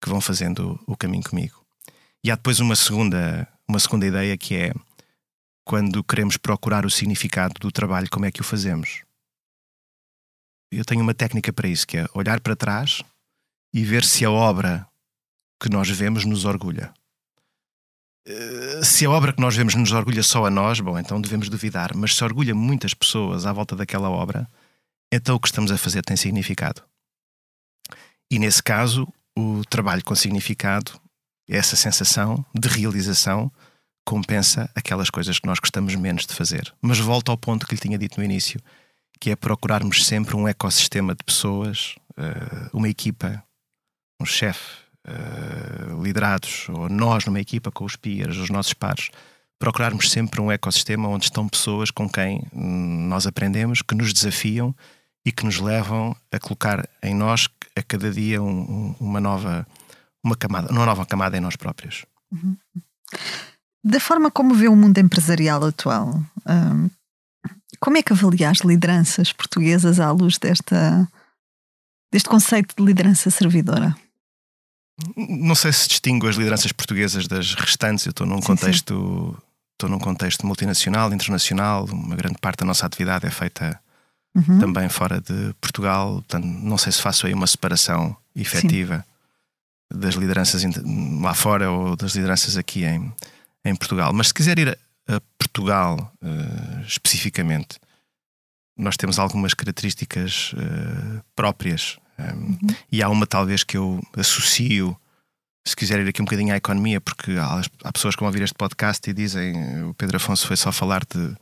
[0.01, 1.63] que vão fazendo o caminho comigo.
[2.23, 4.73] E há depois uma segunda, uma segunda ideia que é
[5.63, 9.03] quando queremos procurar o significado do trabalho, como é que o fazemos?
[10.71, 13.01] Eu tenho uma técnica para isso, que é olhar para trás
[13.73, 14.87] e ver se a obra
[15.61, 16.93] que nós vemos nos orgulha.
[18.25, 21.49] Eh, se a obra que nós vemos nos orgulha só a nós, bom, então devemos
[21.49, 21.95] duvidar.
[21.95, 24.47] Mas se orgulha muitas pessoas à volta daquela obra,
[25.11, 26.83] então o que estamos a fazer tem significado.
[28.29, 29.07] E nesse caso,
[29.37, 30.93] o trabalho com significado,
[31.49, 33.51] essa sensação de realização,
[34.05, 36.73] compensa aquelas coisas que nós gostamos menos de fazer.
[36.81, 38.59] Mas volta ao ponto que lhe tinha dito no início,
[39.19, 43.43] que é procurarmos sempre um ecossistema de pessoas, eh, uma equipa,
[44.19, 49.09] um chefe, uh, liderados, ou nós numa equipa com os peers, os nossos pares,
[49.59, 54.75] procurarmos sempre um ecossistema onde estão pessoas com quem nós aprendemos, que nos desafiam
[55.25, 59.65] e que nos levam a colocar em nós a cada dia um, uma nova
[60.23, 62.05] uma camada, uma nova camada em nós próprios.
[62.31, 62.55] Uhum.
[63.83, 66.89] Da forma como vê o mundo empresarial atual, um,
[67.79, 71.07] como é que avalia as lideranças portuguesas à luz desta,
[72.11, 73.95] deste conceito de liderança servidora?
[75.15, 78.05] Não sei se distingo as lideranças portuguesas das restantes.
[78.05, 79.43] Eu estou num sim, contexto, sim.
[79.73, 81.85] estou num contexto multinacional, internacional.
[81.85, 83.79] Uma grande parte da nossa atividade é feita
[84.35, 84.59] uhum.
[84.59, 86.15] também fora de Portugal.
[86.15, 89.05] Portanto, não sei se faço aí uma separação efetiva
[89.91, 89.99] sim.
[89.99, 90.63] das lideranças
[91.21, 93.11] lá fora ou das lideranças aqui em,
[93.65, 94.13] em Portugal.
[94.13, 94.69] Mas se quiser ir
[95.07, 97.79] a, a Portugal uh, especificamente,
[98.77, 101.97] nós temos algumas características uh, próprias
[102.33, 102.57] um, uhum.
[102.91, 104.95] E há uma, talvez, que eu associo,
[105.65, 108.41] se quiser ir aqui um bocadinho à economia, porque há, há pessoas que vão ouvir
[108.43, 111.35] este podcast e dizem o Pedro Afonso foi só falar de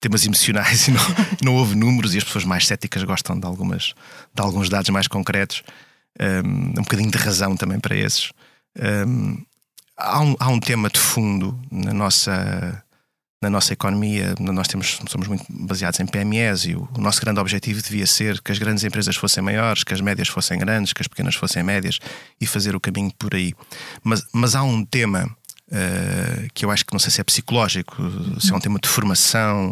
[0.00, 1.02] temas emocionais e não,
[1.42, 3.94] não houve números, e as pessoas mais céticas gostam de, algumas,
[4.34, 5.62] de alguns dados mais concretos.
[6.20, 8.32] Um, um bocadinho de razão também para esses.
[9.06, 9.44] Um,
[9.96, 12.82] há, um, há um tema de fundo na nossa
[13.40, 17.38] na nossa economia, nós temos, somos muito baseados em PMEs e o, o, nosso grande
[17.38, 21.00] objetivo devia ser que as grandes empresas fossem maiores, que as médias fossem grandes, que
[21.00, 22.00] as pequenas fossem médias
[22.40, 23.54] e fazer o caminho por aí.
[24.02, 25.24] Mas, mas há um tema
[25.68, 27.96] uh, que eu acho que não sei se é psicológico,
[28.40, 29.70] se é um tema de formação,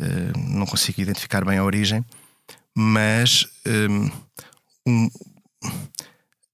[0.00, 2.04] uh, não consigo identificar bem a origem,
[2.74, 4.10] mas um,
[4.84, 5.10] um,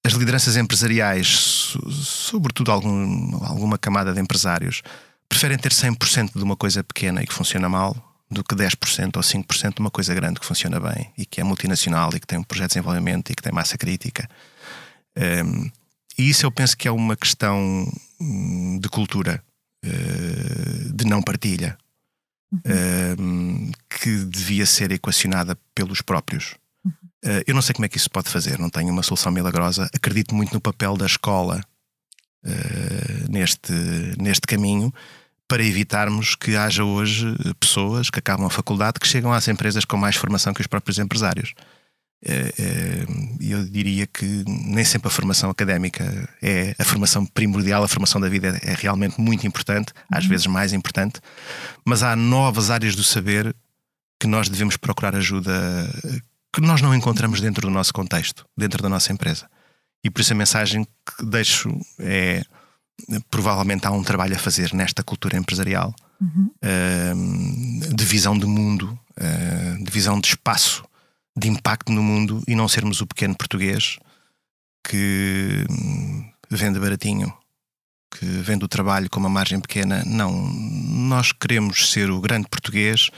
[0.05, 4.83] as lideranças empresariais, sobretudo algum, alguma camada de empresários,
[5.33, 7.97] preferem ter 100% de uma coisa pequena e que funciona mal
[8.31, 11.45] do que 10% ou 5% de uma coisa grande que funciona bem e que é
[11.45, 14.29] multinacional e que tem um projeto de desenvolvimento e que tem massa crítica.
[15.17, 15.71] Um,
[16.19, 19.43] e isso eu penso que é uma questão hum, de cultura,
[19.83, 21.79] uh, de não partilha,
[22.53, 23.17] uhum.
[23.19, 26.57] um, que devia ser equacionada pelos próprios.
[26.85, 29.89] Uh, eu não sei como é que isso pode fazer, não tenho uma solução milagrosa.
[29.95, 31.65] Acredito muito no papel da escola
[32.45, 33.73] uh, neste,
[34.19, 34.93] neste caminho
[35.53, 37.27] para evitarmos que haja hoje
[37.61, 40.99] pessoas que acabam a faculdade que chegam às empresas com mais formação que os próprios
[40.99, 41.53] empresários.
[42.25, 43.07] É, é,
[43.39, 48.31] eu diria que nem sempre a formação académica é a formação primordial, a formação da
[48.31, 50.31] vida é realmente muito importante, às uhum.
[50.31, 51.21] vezes mais importante,
[51.85, 53.55] mas há novas áreas do saber
[54.19, 55.53] que nós devemos procurar ajuda
[56.51, 59.51] que nós não encontramos dentro do nosso contexto, dentro da nossa empresa.
[60.03, 62.43] E por isso a mensagem que deixo é
[63.31, 66.51] provavelmente há um trabalho a fazer nesta cultura empresarial uhum.
[66.65, 70.85] uh, de visão de mundo, uh, de visão de espaço,
[71.37, 73.99] de impacto no mundo e não sermos o pequeno português
[74.85, 77.33] que hum, vende baratinho,
[78.11, 80.03] que vende o trabalho com uma margem pequena.
[80.05, 83.11] Não, nós queremos ser o grande português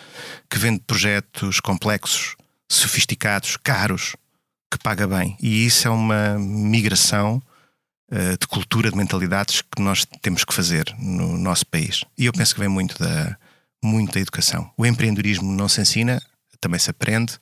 [0.49, 2.37] que vende projetos complexos,
[2.71, 4.15] sofisticados, caros,
[4.71, 5.37] que paga bem.
[5.41, 7.43] E isso é uma migração
[8.39, 12.05] de cultura, de mentalidades que nós temos que fazer no nosso país.
[12.17, 13.37] E eu penso que vem muito da,
[13.83, 14.71] muito da educação.
[14.77, 16.23] O empreendedorismo não se ensina,
[16.61, 17.39] também se aprende,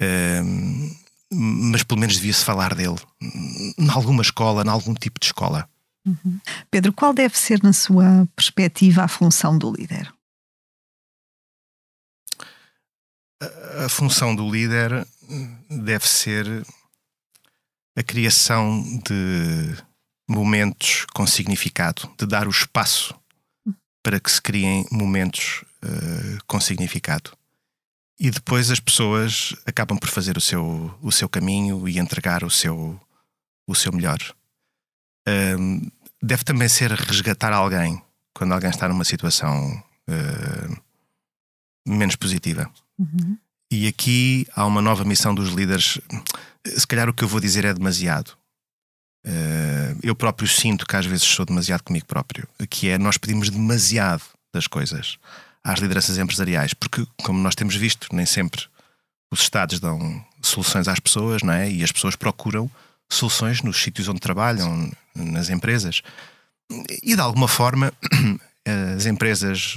[0.00, 0.90] ehm,
[1.32, 2.98] mas pelo menos devia-se falar dele
[3.78, 5.68] em alguma escola, em algum tipo de escola.
[6.06, 6.40] Uhum.
[6.70, 10.12] Pedro, qual deve ser, na sua perspectiva, a função do líder?
[13.42, 15.06] A, a função do líder
[15.68, 16.64] deve ser
[17.96, 19.76] a criação de
[20.28, 23.14] momentos com significado, de dar o espaço
[24.02, 27.32] para que se criem momentos uh, com significado.
[28.18, 32.50] e depois as pessoas acabam por fazer o seu, o seu caminho e entregar o
[32.50, 32.98] seu,
[33.66, 34.18] o seu melhor.
[35.28, 35.90] Um,
[36.22, 38.00] deve também ser resgatar alguém
[38.32, 40.82] quando alguém está numa situação uh,
[41.86, 42.70] menos positiva.
[42.98, 43.36] Uhum.
[43.70, 45.98] E aqui há uma nova missão dos líderes.
[46.76, 48.30] Se calhar o que eu vou dizer é demasiado.
[49.26, 52.48] Uh, eu próprio sinto que às vezes sou demasiado comigo próprio.
[52.68, 54.22] Que é nós pedimos demasiado
[54.54, 55.18] das coisas
[55.62, 58.66] às lideranças empresariais, porque, como nós temos visto, nem sempre
[59.32, 61.68] os Estados dão soluções às pessoas, não é?
[61.68, 62.70] E as pessoas procuram
[63.08, 66.02] soluções nos sítios onde trabalham, nas empresas.
[67.02, 67.92] E de alguma forma,
[68.96, 69.76] as empresas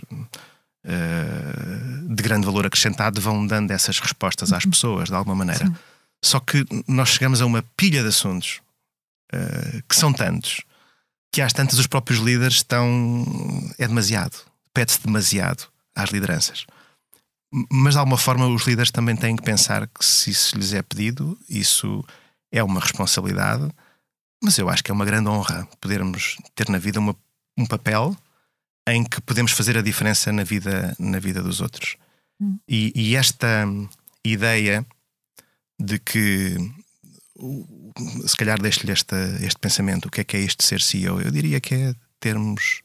[0.86, 4.72] uh, de grande valor acrescentado vão dando essas respostas às uhum.
[4.72, 5.66] pessoas, de alguma maneira.
[5.66, 5.76] Sim.
[6.24, 8.62] Só que nós chegamos a uma pilha de assuntos
[9.34, 10.62] uh, que são tantos
[11.32, 13.26] que às tantas os próprios líderes estão.
[13.78, 14.38] É demasiado.
[14.74, 16.66] Pede-se demasiado às lideranças.
[17.72, 20.82] Mas de alguma forma os líderes também têm que pensar que se isso lhes é
[20.82, 22.04] pedido, isso
[22.52, 23.68] é uma responsabilidade,
[24.44, 27.16] mas eu acho que é uma grande honra podermos ter na vida uma,
[27.58, 28.16] um papel
[28.88, 31.98] em que podemos fazer a diferença na vida, na vida dos outros.
[32.40, 32.58] Hum.
[32.68, 33.66] E, e, esta
[34.24, 34.86] ideia
[35.80, 36.58] de que
[38.28, 41.22] se calhar este, este pensamento, o que é que é este ser CEO?
[41.22, 42.82] Eu diria que é termos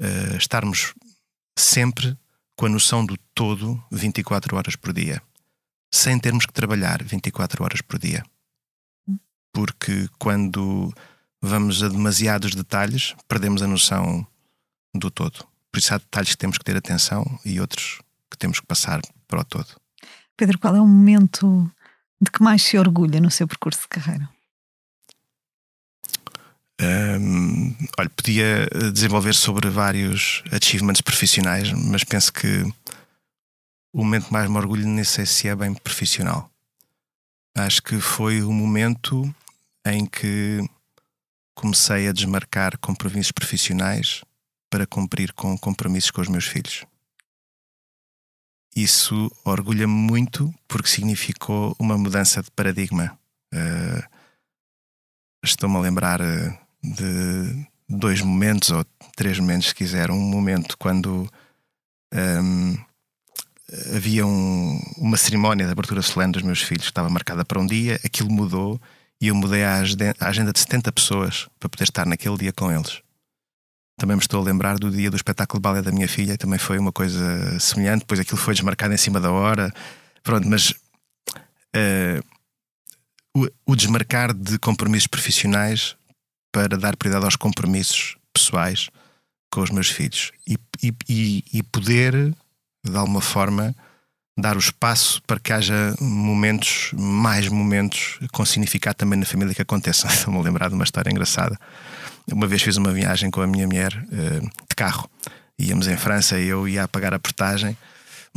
[0.00, 0.94] uh, estarmos
[1.58, 2.16] sempre
[2.56, 5.20] com a noção do todo 24 horas por dia,
[5.92, 8.24] sem termos que trabalhar 24 horas por dia.
[9.52, 10.92] Porque quando
[11.40, 14.26] vamos a demasiados detalhes, perdemos a noção
[14.94, 15.44] do todo.
[15.70, 18.00] Por isso há detalhes que temos que ter atenção e outros
[18.30, 19.68] que temos que passar para o todo.
[20.36, 21.70] Pedro, qual é o momento
[22.22, 24.28] de que mais se orgulha no seu percurso de carreira?
[26.80, 32.62] Um, olha, podia desenvolver sobre vários achievements profissionais, mas penso que
[33.92, 36.48] o momento que mais me orgulho nem sei se é bem profissional.
[37.56, 39.32] Acho que foi o momento
[39.84, 40.64] em que
[41.54, 44.22] comecei a desmarcar compromissos profissionais
[44.70, 46.84] para cumprir com compromissos com os meus filhos.
[48.74, 53.18] Isso orgulha-me muito porque significou uma mudança de paradigma.
[53.52, 54.12] Uh,
[55.44, 58.84] Estou-me a lembrar uh, de dois momentos ou
[59.16, 60.10] três momentos, se quiser.
[60.10, 61.28] Um momento quando
[62.12, 62.76] um,
[63.94, 67.66] havia um, uma cerimónia de abertura solene dos meus filhos que estava marcada para um
[67.66, 68.80] dia, aquilo mudou
[69.20, 69.80] e eu mudei a
[70.20, 73.00] agenda de 70 pessoas para poder estar naquele dia com eles.
[74.02, 76.58] Também me estou a lembrar do dia do espetáculo de balé da minha filha, também
[76.58, 79.72] foi uma coisa semelhante, depois aquilo foi desmarcado em cima da hora.
[80.24, 82.20] Pronto, mas uh,
[83.32, 85.94] o, o desmarcar de compromissos profissionais
[86.50, 88.90] para dar prioridade aos compromissos pessoais
[89.52, 90.58] com os meus filhos e,
[91.08, 92.34] e, e poder,
[92.84, 93.72] de alguma forma,
[94.36, 99.62] dar o espaço para que haja momentos, mais momentos com significado também na família que
[99.62, 100.10] aconteçam.
[100.10, 101.56] Estou-me a lembrar de uma história engraçada.
[102.30, 105.10] Uma vez fiz uma viagem com a minha mulher uh, de carro.
[105.58, 107.76] Íamos em França eu ia a pagar a portagem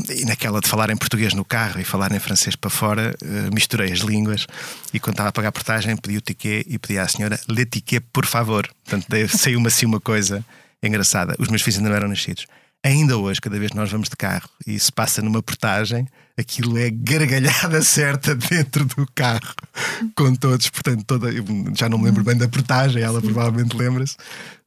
[0.09, 3.53] e naquela de falar em português no carro e falar em francês para fora, uh,
[3.53, 4.45] misturei as línguas
[4.93, 7.65] e quando estava a pagar a portagem pedi o ticket e pedi à senhora le
[7.65, 8.69] ticket, por favor.
[8.83, 9.07] Portanto,
[9.37, 10.45] saiu-me assim uma coisa
[10.83, 11.35] engraçada.
[11.39, 12.45] Os meus filhos ainda não eram nascidos.
[12.83, 16.07] Ainda hoje, cada vez que nós vamos de carro e se passa numa portagem,
[16.37, 19.53] aquilo é gargalhada certa dentro do carro
[20.15, 20.69] com todos.
[20.69, 21.29] Portanto, toda,
[21.75, 23.27] já não me lembro bem da portagem, ela Sim.
[23.27, 24.17] provavelmente lembra-se,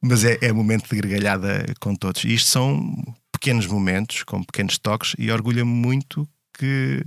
[0.01, 2.25] mas é, é momento de gargalhada com todos.
[2.25, 2.95] E isto são
[3.33, 7.05] pequenos momentos, com pequenos toques, e orgulha-me muito que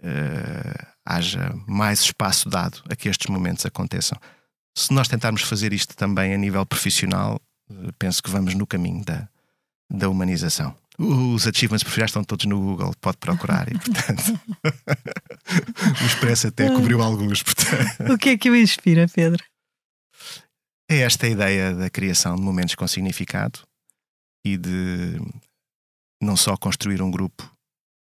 [0.00, 4.18] uh, haja mais espaço dado a que estes momentos aconteçam.
[4.74, 7.38] Se nós tentarmos fazer isto também a nível profissional,
[7.70, 9.28] uh, penso que vamos no caminho da,
[9.90, 10.74] da humanização.
[10.98, 14.40] Os achievements profissionais estão todos no Google, pode procurar e, portanto,
[16.02, 17.42] o Expresso até cobriu alguns.
[17.42, 18.12] Portanto.
[18.12, 19.42] O que é que o inspira, Pedro?
[20.90, 23.60] É esta ideia da criação de momentos com significado
[24.44, 25.18] e de
[26.22, 27.50] não só construir um grupo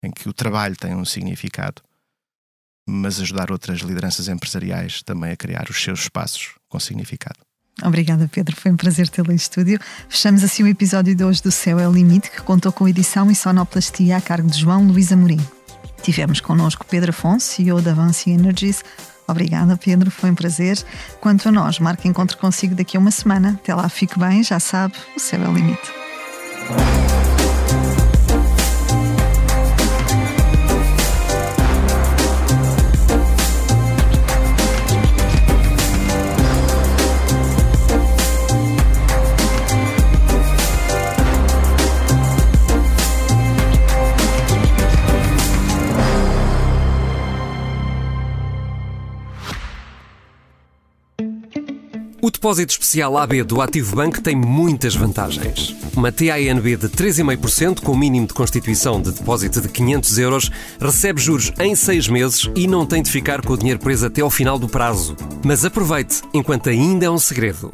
[0.03, 1.83] em que o trabalho tem um significado,
[2.89, 7.39] mas ajudar outras lideranças empresariais também a criar os seus espaços com significado.
[7.83, 8.55] Obrigada, Pedro.
[8.55, 9.79] Foi um prazer tê-lo em estúdio.
[10.07, 13.29] Fechamos assim o episódio de hoje do Céu é o Limite, que contou com edição
[13.31, 15.39] e sonoplastia a cargo de João Luís Amorim.
[16.01, 18.83] Tivemos connosco Pedro Afonso, CEO da Avanci Energies.
[19.27, 20.11] Obrigada, Pedro.
[20.11, 20.77] Foi um prazer.
[21.19, 23.59] Quanto a nós, marque encontro consigo daqui a uma semana.
[23.61, 24.43] Até lá, fique bem.
[24.43, 25.91] Já sabe, o céu é o limite.
[52.31, 55.75] Depósito especial AB do Ativo Banco tem muitas vantagens.
[55.95, 61.51] Uma TANB de 3,5% com mínimo de constituição de depósito de 500 euros recebe juros
[61.59, 64.57] em 6 meses e não tem de ficar com o dinheiro preso até ao final
[64.57, 65.15] do prazo.
[65.43, 67.73] Mas aproveite enquanto ainda é um segredo.